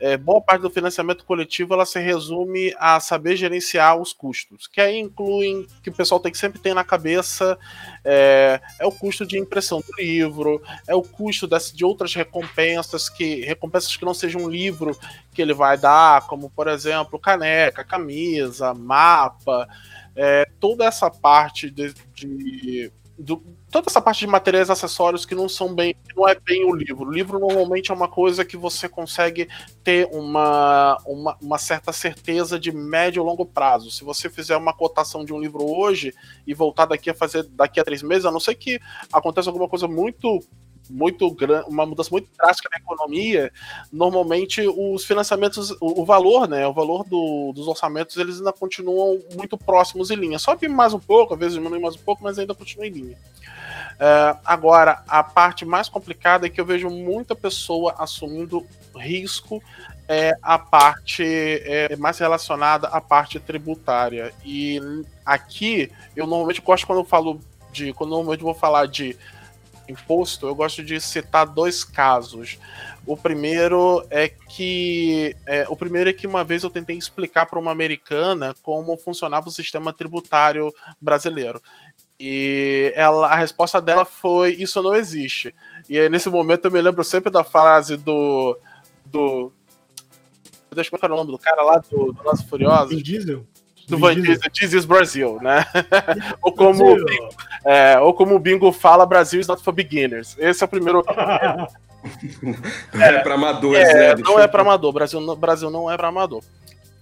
[0.00, 4.80] é, boa parte do financiamento coletivo ela se resume a saber gerenciar os custos, que
[4.80, 7.58] aí incluem que o pessoal tem que sempre ter na cabeça
[8.02, 13.42] é, é o custo de impressão do livro, é o custo de outras recompensas que
[13.42, 14.98] recompensas que não sejam um livro
[15.34, 19.68] que ele vai dar, como por exemplo caneca, camisa, mapa,
[20.16, 22.90] é, toda essa parte de, de
[23.20, 23.36] do,
[23.70, 27.06] toda essa parte de materiais acessórios que não são bem, não é bem o livro.
[27.06, 29.46] O livro normalmente é uma coisa que você consegue
[29.84, 33.90] ter uma, uma, uma certa certeza de médio e longo prazo.
[33.90, 36.14] Se você fizer uma cotação de um livro hoje
[36.46, 38.80] e voltar daqui a fazer daqui a três meses, a não ser que
[39.12, 40.40] aconteça alguma coisa muito
[40.88, 43.52] muito grande, uma mudança muito drástica na economia,
[43.92, 49.20] normalmente os financiamentos, o, o valor, né, o valor do, dos orçamentos, eles ainda continuam
[49.34, 50.38] muito próximos em linha.
[50.38, 53.18] Sobe mais um pouco, às vezes diminui mais um pouco, mas ainda continua em linha.
[53.96, 58.66] Uh, agora, a parte mais complicada é que eu vejo muita pessoa assumindo
[58.96, 59.62] risco
[60.12, 64.32] é a parte é, mais relacionada à parte tributária.
[64.44, 64.80] E
[65.24, 67.92] aqui, eu normalmente gosto quando eu falo de.
[67.92, 69.16] Quando normalmente vou falar de
[69.90, 72.58] imposto, eu gosto de citar dois casos.
[73.06, 77.58] O primeiro é que é, o primeiro é que uma vez eu tentei explicar para
[77.58, 81.60] uma americana como funcionava o sistema tributário brasileiro.
[82.18, 85.54] E ela, a resposta dela foi: Isso não existe.
[85.88, 88.58] E aí, nesse momento eu me lembro sempre da frase do.
[89.06, 89.50] do
[90.72, 92.88] Deixa eu ver o nome do cara lá do, do Nosso Furioso.
[92.88, 93.46] Vin Diesel?
[93.90, 95.66] Do Van Diesel, This is Brasil, né?
[96.42, 96.96] ou, como,
[97.64, 100.36] é, ou como o Bingo fala, Brasil is not for beginners.
[100.38, 101.04] Esse é o primeiro.
[102.92, 104.22] não é, é para amadores, é, né?
[104.24, 104.92] Não é para amador.
[104.92, 106.42] Brasil, Brasil não é para amador.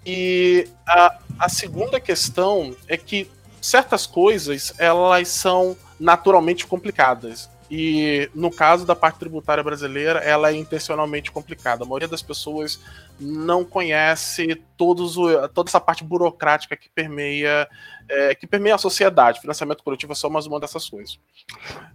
[0.05, 3.31] E a, a segunda questão é que
[3.61, 7.49] certas coisas elas são naturalmente complicadas.
[7.71, 11.85] E no caso da parte tributária brasileira, ela é intencionalmente complicada.
[11.85, 12.81] A maioria das pessoas
[13.21, 17.69] não conhece todos o, toda essa parte burocrática que permeia
[18.09, 19.41] é, que permeia a sociedade.
[19.41, 21.21] Financiamento coletivo é só mais uma dessas coisas.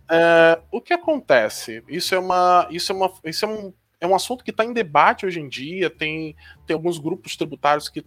[0.10, 1.84] É, o que acontece?
[1.88, 4.74] Isso é uma isso é uma isso é um, é um assunto que está em
[4.74, 5.90] debate hoje em dia.
[5.90, 6.36] Tem
[6.68, 8.06] tem alguns grupos tributários que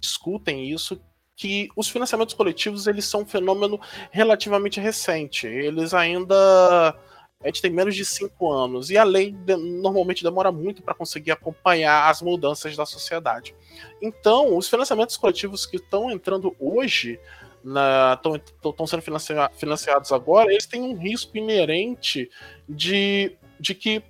[0.00, 1.00] discutem isso
[1.40, 3.80] que os financiamentos coletivos eles são um fenômeno
[4.10, 5.46] relativamente recente.
[5.46, 6.94] Eles ainda
[7.42, 10.92] a gente tem menos de cinco anos e a lei de, normalmente demora muito para
[10.92, 13.54] conseguir acompanhar as mudanças da sociedade.
[14.02, 17.18] Então, os financiamentos coletivos que estão entrando hoje
[17.64, 22.30] estão sendo financia, financiados agora, eles têm um risco inerente
[22.68, 24.02] de, de que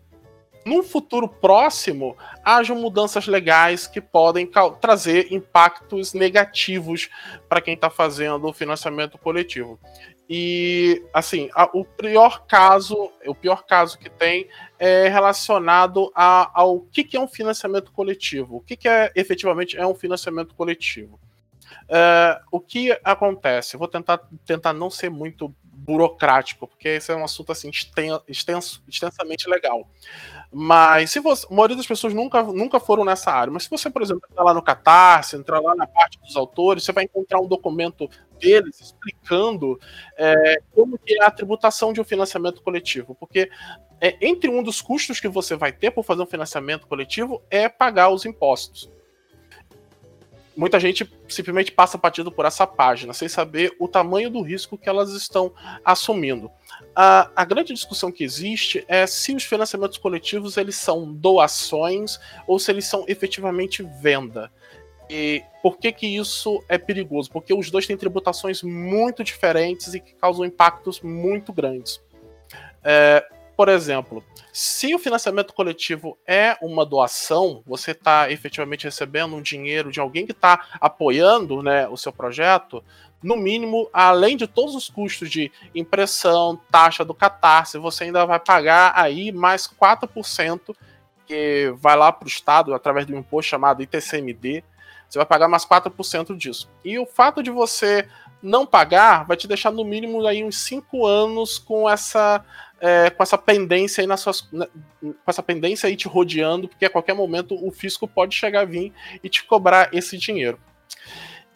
[0.71, 4.49] num futuro próximo hajam mudanças legais que podem
[4.81, 7.11] trazer impactos negativos
[7.49, 9.81] para quem está fazendo o financiamento coletivo.
[10.29, 14.49] E assim, a, o pior caso, o pior caso que tem
[14.79, 18.59] é relacionado a, ao que, que é um financiamento coletivo.
[18.59, 21.19] O que, que é efetivamente é um financiamento coletivo?
[21.89, 23.77] Uh, o que acontece?
[23.77, 27.71] Vou tentar, tentar não ser muito burocrático, porque esse é um assunto assim
[28.29, 29.89] extenso, extensamente legal.
[30.53, 33.53] Mas se você, a maioria das pessoas nunca, nunca foram nessa área.
[33.53, 36.83] Mas se você, por exemplo, entrar lá no Catarse, entrar lá na parte dos autores,
[36.83, 39.79] você vai encontrar um documento deles explicando
[40.17, 43.15] é, como é a tributação de um financiamento coletivo.
[43.15, 43.49] Porque
[44.01, 47.69] é, entre um dos custos que você vai ter por fazer um financiamento coletivo é
[47.69, 48.91] pagar os impostos
[50.57, 54.89] muita gente simplesmente passa partido por essa página, sem saber o tamanho do risco que
[54.89, 55.53] elas estão
[55.85, 56.51] assumindo.
[56.95, 62.59] A, a, grande discussão que existe é se os financiamentos coletivos eles são doações ou
[62.59, 64.51] se eles são efetivamente venda.
[65.09, 67.31] E por que, que isso é perigoso?
[67.31, 72.01] Porque os dois têm tributações muito diferentes e que causam impactos muito grandes.
[72.83, 73.25] É,
[73.61, 79.93] por exemplo, se o financiamento coletivo é uma doação, você está efetivamente recebendo um dinheiro
[79.93, 82.83] de alguém que está apoiando né, o seu projeto,
[83.23, 88.41] no mínimo, além de todos os custos de impressão, taxa do catarse, você ainda vai
[88.41, 90.75] pagar aí mais 4%,
[91.27, 94.65] que vai lá para o Estado através de um imposto chamado ITCMD.
[95.07, 96.67] Você vai pagar mais 4% disso.
[96.83, 98.09] E o fato de você
[98.43, 102.43] não pagar vai te deixar no mínimo aí uns 5 anos com essa
[102.81, 104.67] é, com essa pendência aí nas suas, né,
[105.01, 108.65] com essa pendência aí te rodeando, porque a qualquer momento o fisco pode chegar a
[108.65, 110.59] vir e te cobrar esse dinheiro.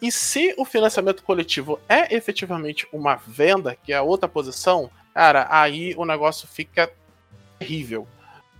[0.01, 5.47] E se o financiamento coletivo é efetivamente uma venda, que é a outra posição, cara,
[5.49, 6.91] aí o negócio fica
[7.57, 8.07] terrível.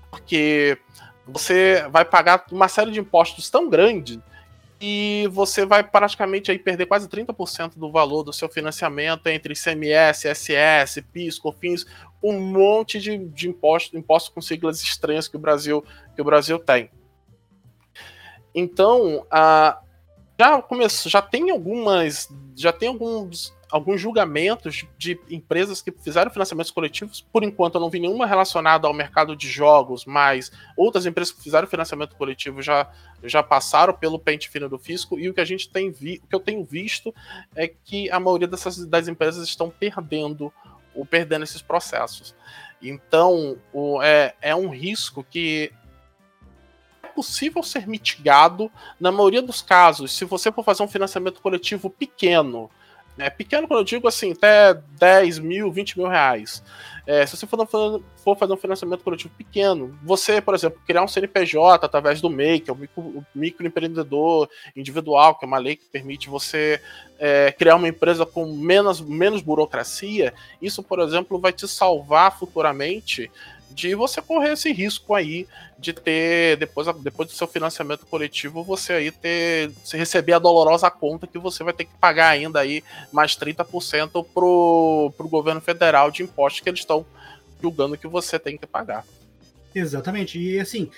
[0.09, 0.77] Porque
[1.27, 4.21] você vai pagar uma série de impostos tão grande
[4.79, 10.27] e você vai praticamente aí perder quase 30% do valor do seu financiamento entre ICMS,
[10.33, 11.85] SS, PIS, COFINS,
[12.31, 15.83] um monte de, de impostos, impostos com siglas estranhas que o Brasil,
[16.15, 16.89] que o Brasil tem.
[18.53, 19.79] Então, a,
[20.39, 26.71] já começou, já tem algumas, já tem alguns, alguns julgamentos de empresas que fizeram financiamentos
[26.71, 27.21] coletivos.
[27.31, 31.43] Por enquanto, eu não vi nenhuma relacionada ao mercado de jogos, mas outras empresas que
[31.43, 32.89] fizeram financiamento coletivo já,
[33.23, 35.19] já passaram pelo pente fino do fisco.
[35.19, 37.13] E o que a gente tem vi, o que eu tenho visto
[37.55, 40.51] é que a maioria dessas das empresas estão perdendo
[40.95, 42.35] ou perdendo esses processos.
[42.81, 45.71] Então, o, é, é um risco que
[47.03, 51.89] é possível ser mitigado na maioria dos casos, se você for fazer um financiamento coletivo
[51.89, 52.69] pequeno.
[53.17, 53.29] Né?
[53.29, 56.63] Pequeno, quando eu digo assim, até 10 mil, 20 mil reais.
[57.07, 57.67] É, se você for,
[58.17, 62.59] for, fazer um financiamento coletivo pequeno, você, por exemplo, criar um CNPJ através do MEI,
[62.59, 66.81] que é o, micro, o microempreendedor individual, que é uma lei que permite você
[67.19, 73.31] é, criar uma empresa com menos, menos burocracia, isso, por exemplo, vai te salvar futuramente
[73.75, 75.45] de você correr esse risco aí
[75.77, 80.89] de ter, depois, depois do seu financiamento coletivo, você aí ter, se receber a dolorosa
[80.89, 82.81] conta que você vai ter que pagar ainda aí
[83.11, 87.05] mais 30% pro, pro governo federal de impostos que eles estão
[87.61, 89.05] julgando que você tem que pagar.
[89.75, 90.39] Exatamente.
[90.39, 90.89] E assim,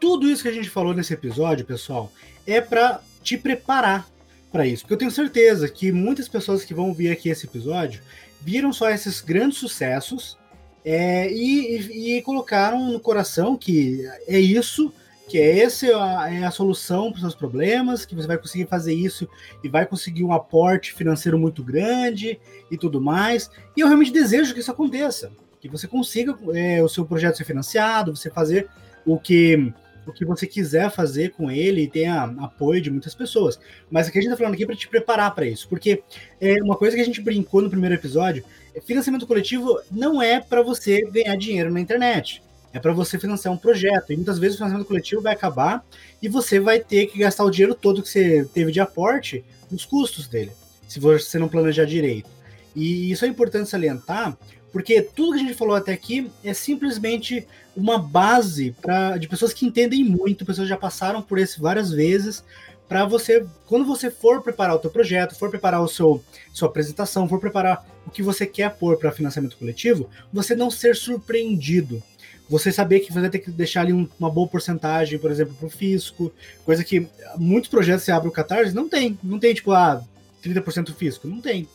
[0.00, 2.10] tudo isso que a gente falou nesse episódio, pessoal,
[2.46, 4.08] é para te preparar
[4.50, 4.84] para isso.
[4.84, 8.02] Porque eu tenho certeza que muitas pessoas que vão ver aqui esse episódio
[8.40, 10.38] viram só esses grandes sucessos
[10.84, 14.92] é, e, e, colocaram no coração que é isso,
[15.28, 18.92] que é essa é a solução para os seus problemas, que você vai conseguir fazer
[18.92, 19.28] isso
[19.62, 22.38] e vai conseguir um aporte financeiro muito grande
[22.70, 23.50] e tudo mais.
[23.76, 25.30] E eu realmente desejo que isso aconteça,
[25.60, 28.68] que você consiga é, o seu projeto ser financiado, você fazer
[29.06, 29.72] o que
[30.04, 33.58] o que você quiser fazer com ele e tenha apoio de muitas pessoas.
[33.88, 36.02] Mas o que a gente está falando aqui para te preparar para isso, porque
[36.40, 38.44] é uma coisa que a gente brincou no primeiro episódio,
[38.80, 42.42] financiamento coletivo não é para você ganhar dinheiro na internet.
[42.72, 44.12] É para você financiar um projeto.
[44.12, 45.84] E muitas vezes o financiamento coletivo vai acabar
[46.22, 49.84] e você vai ter que gastar o dinheiro todo que você teve de aporte nos
[49.84, 50.52] custos dele,
[50.88, 52.30] se você não planejar direito.
[52.74, 54.36] E isso é importante salientar,
[54.72, 57.46] porque tudo que a gente falou até aqui é simplesmente
[57.76, 61.90] uma base para de pessoas que entendem muito, pessoas que já passaram por isso várias
[61.90, 62.42] vezes,
[62.88, 66.22] para você, quando você for preparar o teu projeto, for preparar o seu
[66.52, 70.94] sua apresentação, for preparar o que você quer pôr para financiamento coletivo, você não ser
[70.94, 72.02] surpreendido.
[72.50, 75.54] Você saber que você vai ter que deixar ali um, uma boa porcentagem, por exemplo,
[75.54, 76.30] para o fisco,
[76.66, 80.04] coisa que muitos projetos você abre o Catarse, não tem, não tem tipo, ah,
[80.44, 81.66] 30% fisco, não tem.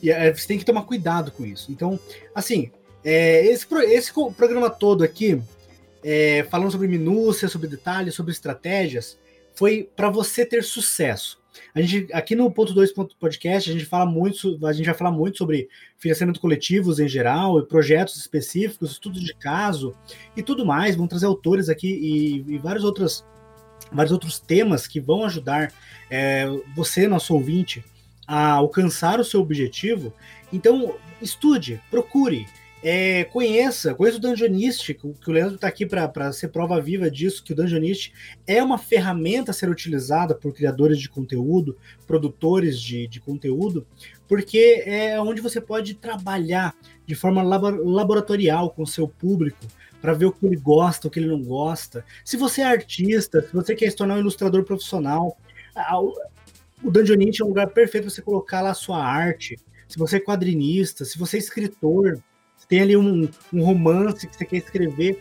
[0.00, 1.72] E é, você tem que tomar cuidado com isso.
[1.72, 1.98] Então,
[2.34, 2.70] assim,
[3.04, 5.42] é, esse, esse programa todo aqui,
[6.04, 9.18] é, falando sobre minúcias, sobre detalhes, sobre estratégias,
[9.54, 11.42] foi para você ter sucesso.
[11.74, 15.10] A gente, aqui no ponto 2 podcast, a gente fala muito, a gente vai falar
[15.10, 15.68] muito sobre
[15.98, 19.94] financiamento coletivos em geral, e projetos específicos, estudos de caso
[20.36, 20.96] e tudo mais.
[20.96, 23.24] Vamos trazer autores aqui e, e vários outros,
[23.90, 25.72] vários outros temas que vão ajudar
[26.10, 27.84] é, você, nosso ouvinte,
[28.26, 30.12] a alcançar o seu objetivo,
[30.52, 32.46] então estude, procure,
[32.82, 37.44] é, conheça, conheça o Dungeonist, que, o Leandro está aqui para ser prova viva disso,
[37.44, 38.12] que o Dungeonist
[38.46, 41.76] é uma ferramenta a ser utilizada por criadores de conteúdo,
[42.06, 43.86] produtores de, de conteúdo,
[44.26, 46.74] porque é onde você pode trabalhar
[47.06, 49.64] de forma laboratorial com o seu público,
[50.00, 52.04] para ver o que ele gosta, o que ele não gosta.
[52.24, 55.38] Se você é artista, se você quer se tornar um ilustrador profissional,
[56.82, 59.56] o Dungeonite é um lugar perfeito para você colocar lá a sua arte.
[59.86, 62.20] Se você é quadrinista, se você é escritor,
[62.72, 65.20] tem ali um, um romance que você quer escrever,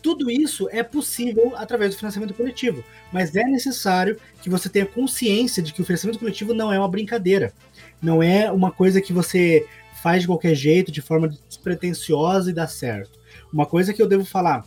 [0.00, 5.60] tudo isso é possível através do financiamento coletivo, mas é necessário que você tenha consciência
[5.60, 7.52] de que o financiamento coletivo não é uma brincadeira,
[8.00, 9.66] não é uma coisa que você
[10.00, 13.18] faz de qualquer jeito, de forma despretensiosa e dá certo.
[13.52, 14.64] Uma coisa que eu devo falar,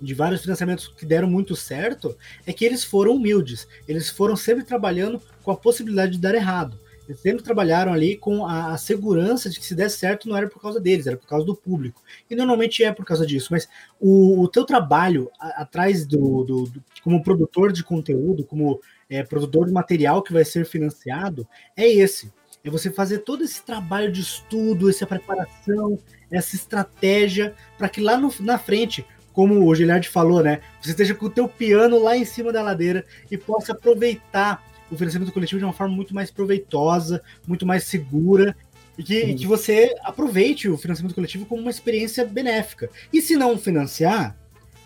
[0.00, 2.16] de vários financiamentos que deram muito certo
[2.46, 3.68] é que eles foram humildes.
[3.86, 6.80] Eles foram sempre trabalhando com a possibilidade de dar errado.
[7.14, 10.60] Sempre trabalharam ali com a, a, segurança de que se der certo não era por
[10.60, 12.02] causa deles, era por causa do público.
[12.28, 13.48] E normalmente é por causa disso.
[13.50, 13.68] Mas
[13.98, 19.22] o, o teu trabalho a, atrás do, do, do, como produtor de conteúdo, como é,
[19.22, 22.32] produtor de material que vai ser financiado, é esse.
[22.62, 25.98] É você fazer todo esse trabalho de estudo, essa preparação,
[26.30, 29.06] essa estratégia, para que lá no, na frente
[29.38, 30.60] como o Giliard falou, né?
[30.82, 34.96] Você esteja com o teu piano lá em cima da ladeira e possa aproveitar o
[34.96, 38.56] financiamento coletivo de uma forma muito mais proveitosa, muito mais segura
[38.96, 42.90] e que, e que, você aproveite o financiamento coletivo como uma experiência benéfica.
[43.12, 44.36] E se não financiar,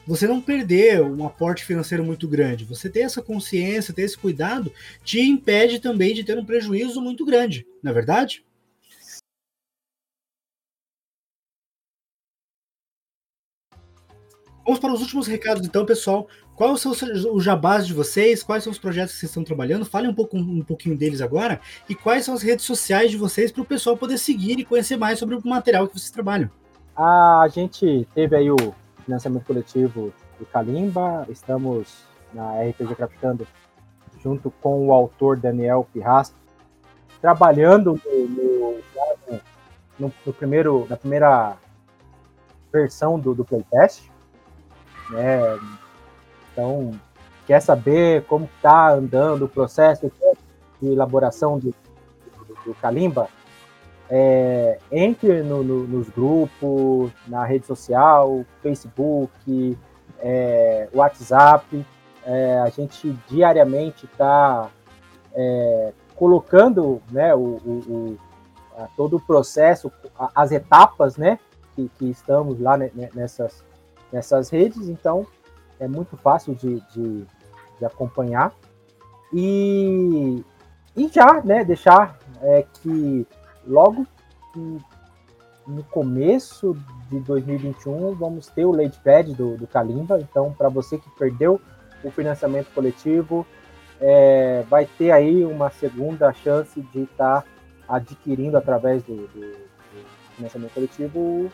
[0.07, 2.65] você não perder um aporte financeiro muito grande.
[2.65, 4.73] Você ter essa consciência, ter esse cuidado,
[5.05, 8.45] te impede também de ter um prejuízo muito grande, não é verdade?
[14.65, 16.29] Vamos para os últimos recados, então, pessoal.
[16.55, 18.43] Quais são os jabás de vocês?
[18.43, 19.85] Quais são os projetos que vocês estão trabalhando?
[19.85, 21.61] Falem um, pouco, um pouquinho deles agora.
[21.89, 24.97] E quais são as redes sociais de vocês para o pessoal poder seguir e conhecer
[24.97, 26.51] mais sobre o material que vocês trabalham?
[26.95, 28.75] A gente teve aí o
[29.05, 31.27] financiamento coletivo do Kalimba.
[31.31, 32.05] Estamos
[32.35, 33.47] na RPG Craftando
[34.23, 36.37] junto com o autor Daniel Pirrasco,
[37.21, 38.79] trabalhando no,
[39.99, 41.57] no, no primeiro, na primeira
[42.73, 44.13] versão do, do playtest
[45.13, 45.59] né?
[46.53, 46.93] Então,
[47.47, 50.11] quer saber como está andando o processo
[50.81, 51.75] de elaboração do,
[52.65, 53.29] do, Kalimba?
[54.11, 59.79] É, entre no, no, nos grupos, na rede social, Facebook,
[60.21, 61.85] é, WhatsApp.
[62.25, 64.71] É, a gente diariamente está
[65.35, 68.19] é, colocando né, o, o, o
[68.97, 69.91] todo o processo,
[70.35, 71.39] as etapas né,
[71.75, 73.65] que, que estamos lá nessas,
[74.13, 75.27] nessas redes, então
[75.83, 77.27] é muito fácil de, de,
[77.79, 78.53] de acompanhar.
[79.33, 80.43] E,
[80.97, 83.27] e já né, deixar é, que
[83.67, 84.07] logo
[85.67, 86.77] no começo
[87.11, 88.73] de 2021 vamos ter o
[89.03, 91.61] Pad do, do Kalimba, então para você que perdeu
[92.05, 93.47] o financiamento coletivo,
[94.01, 97.49] é, vai ter aí uma segunda chance de estar tá
[97.89, 101.51] adquirindo através do, do, do financiamento coletivo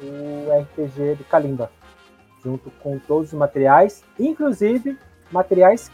[0.00, 1.70] o RPG do Kalimba,
[2.42, 4.98] junto com todos os materiais, inclusive
[5.30, 5.90] materiais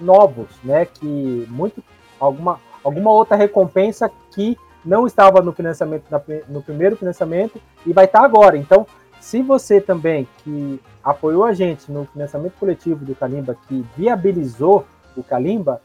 [0.00, 1.82] novos, né, que muito
[2.20, 6.04] alguma alguma outra recompensa que não estava no financiamento
[6.48, 8.56] no primeiro financiamento e vai estar agora.
[8.56, 8.86] Então,
[9.20, 14.86] se você também que apoiou a gente no financiamento coletivo do Kalimba, que viabilizou
[15.16, 15.80] o Kalimba,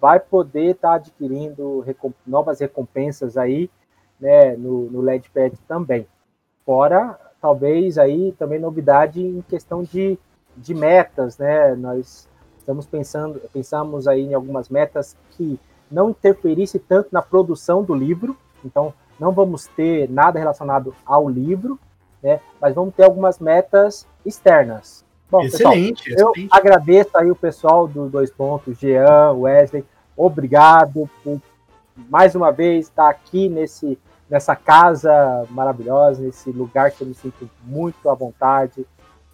[0.00, 3.70] vai poder estar adquirindo recomp novas recompensas aí,
[4.18, 6.06] né, no, no LEDPad também.
[6.64, 10.18] Fora, talvez aí também novidade em questão de,
[10.56, 11.76] de metas, né?
[11.76, 12.28] Nós
[12.58, 18.36] estamos pensando, pensamos aí em algumas metas que não interferisse tanto na produção do livro,
[18.64, 21.78] então não vamos ter nada relacionado ao livro,
[22.20, 22.40] né?
[22.60, 25.04] Mas vamos ter algumas metas externas.
[25.30, 26.50] Bom, excelente, pessoal, excelente.
[26.52, 29.84] eu agradeço aí o pessoal do Dois Pontos, Jean, Wesley,
[30.16, 31.40] obrigado por
[32.10, 33.96] mais uma vez estar aqui nesse,
[34.28, 38.86] nessa casa maravilhosa, nesse lugar que eu me sinto muito à vontade.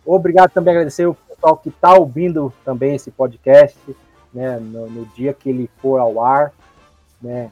[0.05, 3.79] Obrigado também agradecer o pessoal que está ouvindo também esse podcast,
[4.33, 6.53] né, no, no, dia que ele for ao ar,
[7.21, 7.51] né.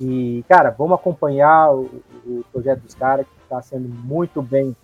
[0.00, 4.76] E, cara, vamos acompanhar o, o projeto dos caras, que está sendo muito bem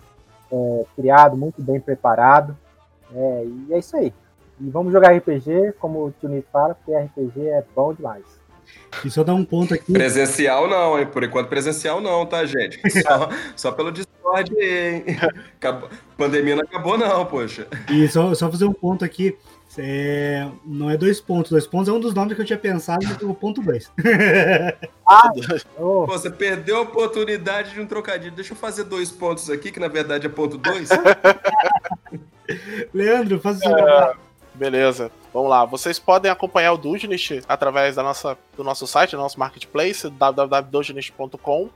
[0.51, 2.55] é, criado, muito bem preparado.
[3.13, 4.13] É, e é isso aí.
[4.59, 8.25] E vamos jogar RPG, como o Tio fala, porque RPG é bom demais.
[9.03, 9.91] E só dar um ponto aqui.
[9.91, 11.05] Presencial não, hein?
[11.05, 12.79] Por enquanto presencial não, tá, gente?
[13.01, 15.03] Só, só pelo Discord, hein?
[15.57, 17.67] Acabou, pandemia não acabou não, poxa.
[17.91, 19.37] E só, só fazer um ponto aqui.
[19.77, 21.51] É, não é dois pontos.
[21.51, 23.91] Dois pontos é um dos nomes que eu tinha pensado no ponto dois.
[25.07, 25.31] ah,
[25.77, 26.05] oh.
[26.05, 28.35] Pô, você perdeu a oportunidade de um trocadilho.
[28.35, 30.89] Deixa eu fazer dois pontos aqui, que na verdade é ponto dois.
[32.93, 34.13] Leandro, faz o seu é...
[34.55, 35.65] Beleza, vamos lá.
[35.65, 41.69] Vocês podem acompanhar o Dugenist através da nossa, do nosso site, do nosso marketplace, www.dugenist.com.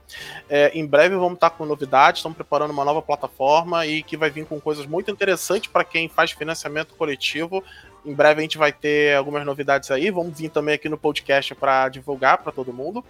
[0.48, 4.30] É, em breve vamos estar com novidades, estamos preparando uma nova plataforma e que vai
[4.30, 7.62] vir com coisas muito interessantes para quem faz financiamento coletivo
[8.04, 10.10] em breve a gente vai ter algumas novidades aí.
[10.10, 13.04] Vamos vir também aqui no podcast para divulgar para todo mundo.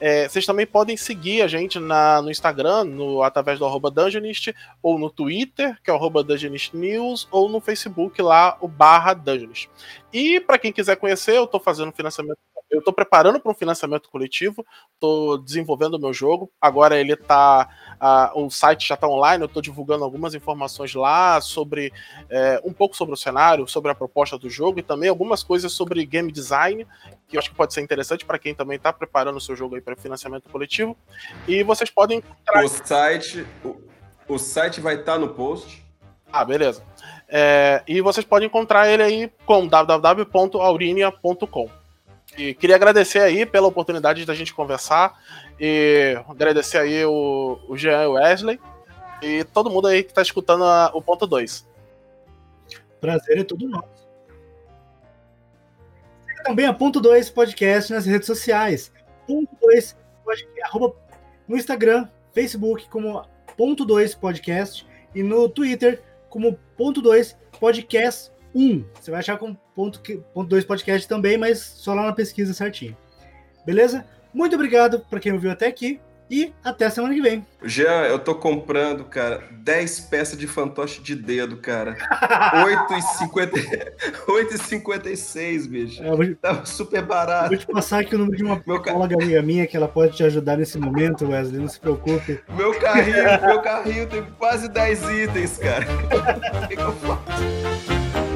[0.00, 4.54] É, vocês também podem seguir a gente na, no Instagram, no, através do arroba Dungeonist,
[4.82, 9.14] ou no Twitter, que é o arroba Dungeonist News, ou no Facebook lá, o barra
[9.14, 9.70] Dungeonist.
[10.12, 12.38] E para quem quiser conhecer, eu estou fazendo financiamento
[12.72, 16.50] eu estou preparando para um financiamento coletivo, estou desenvolvendo o meu jogo.
[16.58, 17.68] Agora ele tá.
[18.34, 21.92] Uh, o site já está online, eu estou divulgando algumas informações lá sobre
[22.30, 25.72] é, um pouco sobre o cenário, sobre a proposta do jogo e também algumas coisas
[25.72, 26.86] sobre game design,
[27.28, 29.74] que eu acho que pode ser interessante para quem também está preparando o seu jogo
[29.74, 30.96] aí para financiamento coletivo.
[31.46, 32.64] E vocês podem encontrar.
[32.64, 33.76] O site, o,
[34.26, 35.84] o site vai estar tá no post.
[36.32, 36.82] Ah, beleza.
[37.28, 41.81] É, e vocês podem encontrar ele aí com www.aurinia.com.
[42.36, 45.20] E queria agradecer aí pela oportunidade da gente conversar
[45.60, 48.58] e agradecer aí o, o Jean e o Wesley
[49.22, 51.68] e todo mundo aí que está escutando a, o ponto 2.
[53.00, 54.08] Prazer é todo nosso.
[56.26, 58.92] Siga também a ponto 2 podcast nas redes sociais.
[59.26, 59.96] Ponto 2
[60.64, 60.96] arroba,
[61.46, 63.24] no Instagram, Facebook como
[63.56, 68.84] ponto 2 podcast e no Twitter como ponto 2 podcast 1.
[68.94, 70.00] Você vai achar com ponto,
[70.34, 72.96] ponto 2 podcast também, mas só lá na pesquisa certinho.
[73.64, 74.04] Beleza?
[74.32, 76.00] Muito obrigado para quem ouviu até aqui
[76.32, 77.46] e até semana que vem.
[77.62, 81.94] Jean, eu tô comprando, cara, 10 peças de fantoche de dedo, cara.
[84.26, 86.02] 8,56, bicho.
[86.02, 86.34] É, vou...
[86.36, 87.50] Tava super barato.
[87.50, 90.24] Vou te passar aqui o número de uma colega amiga minha que ela pode te
[90.24, 91.60] ajudar nesse momento, Wesley.
[91.60, 92.40] Não se preocupe.
[92.56, 95.84] Meu carrinho, meu carrinho tem quase 10 itens, cara.
[96.64, 98.31] O que, que eu faço?